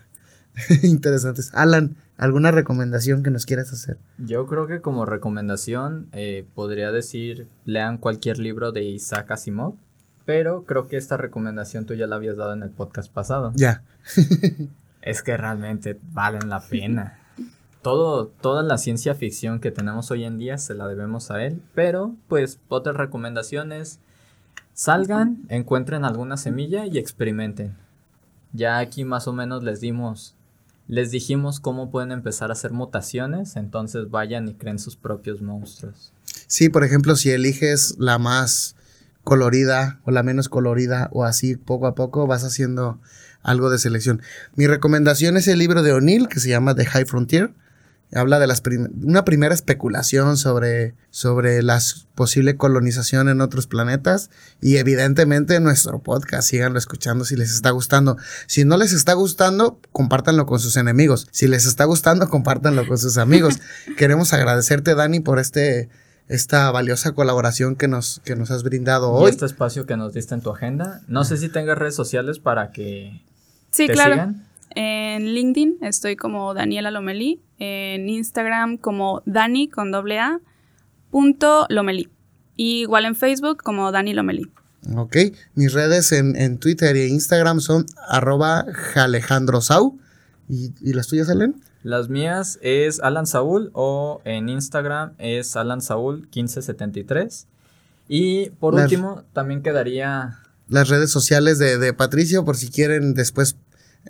[0.83, 1.51] Interesantes.
[1.55, 3.99] Alan, ¿alguna recomendación que nos quieras hacer?
[4.19, 9.75] Yo creo que como recomendación eh, podría decir lean cualquier libro de Isaac Asimov,
[10.25, 13.53] pero creo que esta recomendación tú ya la habías dado en el podcast pasado.
[13.57, 13.83] Ya.
[15.01, 17.18] Es que realmente valen la pena.
[17.89, 21.63] Todo, toda la ciencia ficción que tenemos hoy en día se la debemos a él,
[21.75, 23.99] pero pues otras recomendaciones,
[24.75, 27.79] salgan, encuentren alguna semilla y experimenten.
[28.53, 30.35] Ya aquí más o menos les dimos,
[30.87, 36.13] les dijimos cómo pueden empezar a hacer mutaciones, entonces vayan y creen sus propios monstruos.
[36.47, 38.77] Sí, por ejemplo, si eliges la más
[39.25, 43.01] colorida o la menos colorida o así poco a poco vas haciendo
[43.43, 44.21] algo de selección.
[44.57, 47.55] Mi recomendación es el libro de O'Neill que se llama The High Frontier,
[48.13, 48.63] habla de las
[49.03, 51.79] una primera especulación sobre, sobre la
[52.15, 54.31] posible colonización en otros planetas
[54.61, 58.17] y evidentemente nuestro podcast, síganlo escuchando si les está gustando.
[58.47, 61.29] Si no les está gustando, compártanlo con sus enemigos.
[61.31, 63.59] Si les está gustando, compártanlo con sus amigos.
[63.97, 65.89] Queremos agradecerte, Dani, por este
[66.29, 69.31] esta valiosa colaboración que nos, que nos has brindado hoy.
[69.31, 71.01] Y este espacio que nos diste en tu agenda.
[71.09, 73.23] No sé si tengas redes sociales para que
[73.71, 74.35] sí, claro.
[74.81, 80.39] En LinkedIn estoy como Daniela Lomelí, en Instagram como Dani con doble A,
[81.11, 82.09] punto Lomelí.
[82.55, 84.45] igual en Facebook como Dani Lomelí.
[84.95, 85.17] Ok,
[85.57, 89.99] mis redes en, Twitter e Instagram son arroba jalejandrosau.
[90.49, 95.81] ¿Y, ¿Y las tuyas, salen Las mías es Alan Saúl o en Instagram es Alan
[95.81, 97.49] Saúl 1573.
[98.07, 100.39] Y por último, también quedaría...
[100.69, 103.57] Las redes sociales de, de Patricio, por si quieren después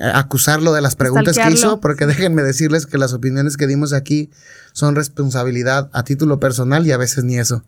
[0.00, 4.30] acusarlo de las preguntas que hizo, porque déjenme decirles que las opiniones que dimos aquí
[4.72, 7.64] son responsabilidad a título personal y a veces ni eso.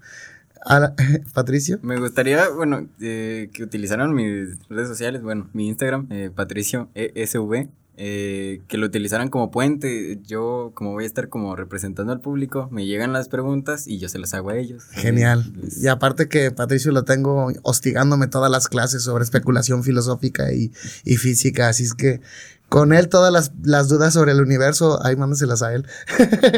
[1.34, 1.78] Patricio.
[1.82, 7.68] Me gustaría, bueno, eh, que utilizaran mis redes sociales, bueno, mi Instagram, eh, Patricio ESV,
[7.96, 10.18] eh, que lo utilizaran como puente.
[10.26, 14.08] Yo, como voy a estar como representando al público, me llegan las preguntas y yo
[14.08, 14.84] se las hago a ellos.
[14.92, 15.52] Genial.
[15.80, 20.70] Y aparte que Patricio lo tengo hostigándome todas las clases sobre especulación filosófica y,
[21.16, 22.20] física, así es que
[22.68, 25.86] con él todas las, dudas sobre el universo, ahí mándaselas a él.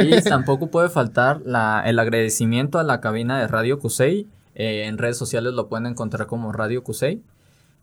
[0.00, 4.28] Y tampoco puede faltar la, el agradecimiento a la cabina de Radio Cusey.
[4.54, 7.22] Eh, en redes sociales lo pueden encontrar como Radio Cusey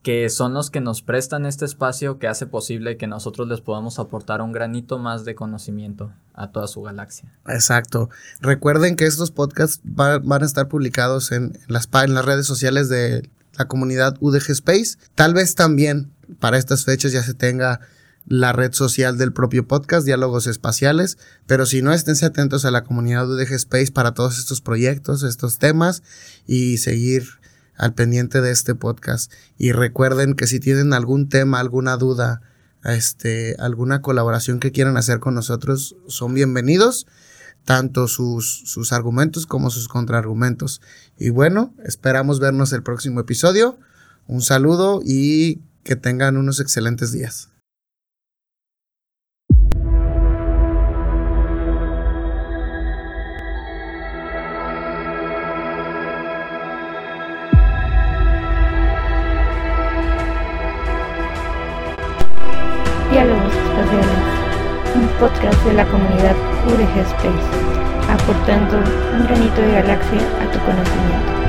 [0.01, 3.99] que son los que nos prestan este espacio que hace posible que nosotros les podamos
[3.99, 7.33] aportar un granito más de conocimiento a toda su galaxia.
[7.47, 8.09] Exacto.
[8.39, 13.29] Recuerden que estos podcasts van a estar publicados en las, en las redes sociales de
[13.57, 14.97] la comunidad UDG Space.
[15.15, 17.81] Tal vez también para estas fechas ya se tenga
[18.25, 22.83] la red social del propio podcast, Diálogos Espaciales, pero si no, esténse atentos a la
[22.83, 26.03] comunidad UDG Space para todos estos proyectos, estos temas
[26.45, 27.38] y seguir
[27.79, 29.31] al pendiente de este podcast.
[29.57, 32.41] Y recuerden que si tienen algún tema, alguna duda,
[32.83, 37.07] este, alguna colaboración que quieran hacer con nosotros, son bienvenidos,
[37.63, 40.81] tanto sus, sus argumentos como sus contraargumentos.
[41.17, 43.79] Y bueno, esperamos vernos el próximo episodio.
[44.27, 47.49] Un saludo y que tengan unos excelentes días.
[65.19, 67.49] Podcast de la comunidad UDG Space,
[68.09, 71.48] aportando un granito de galaxia a tu conocimiento.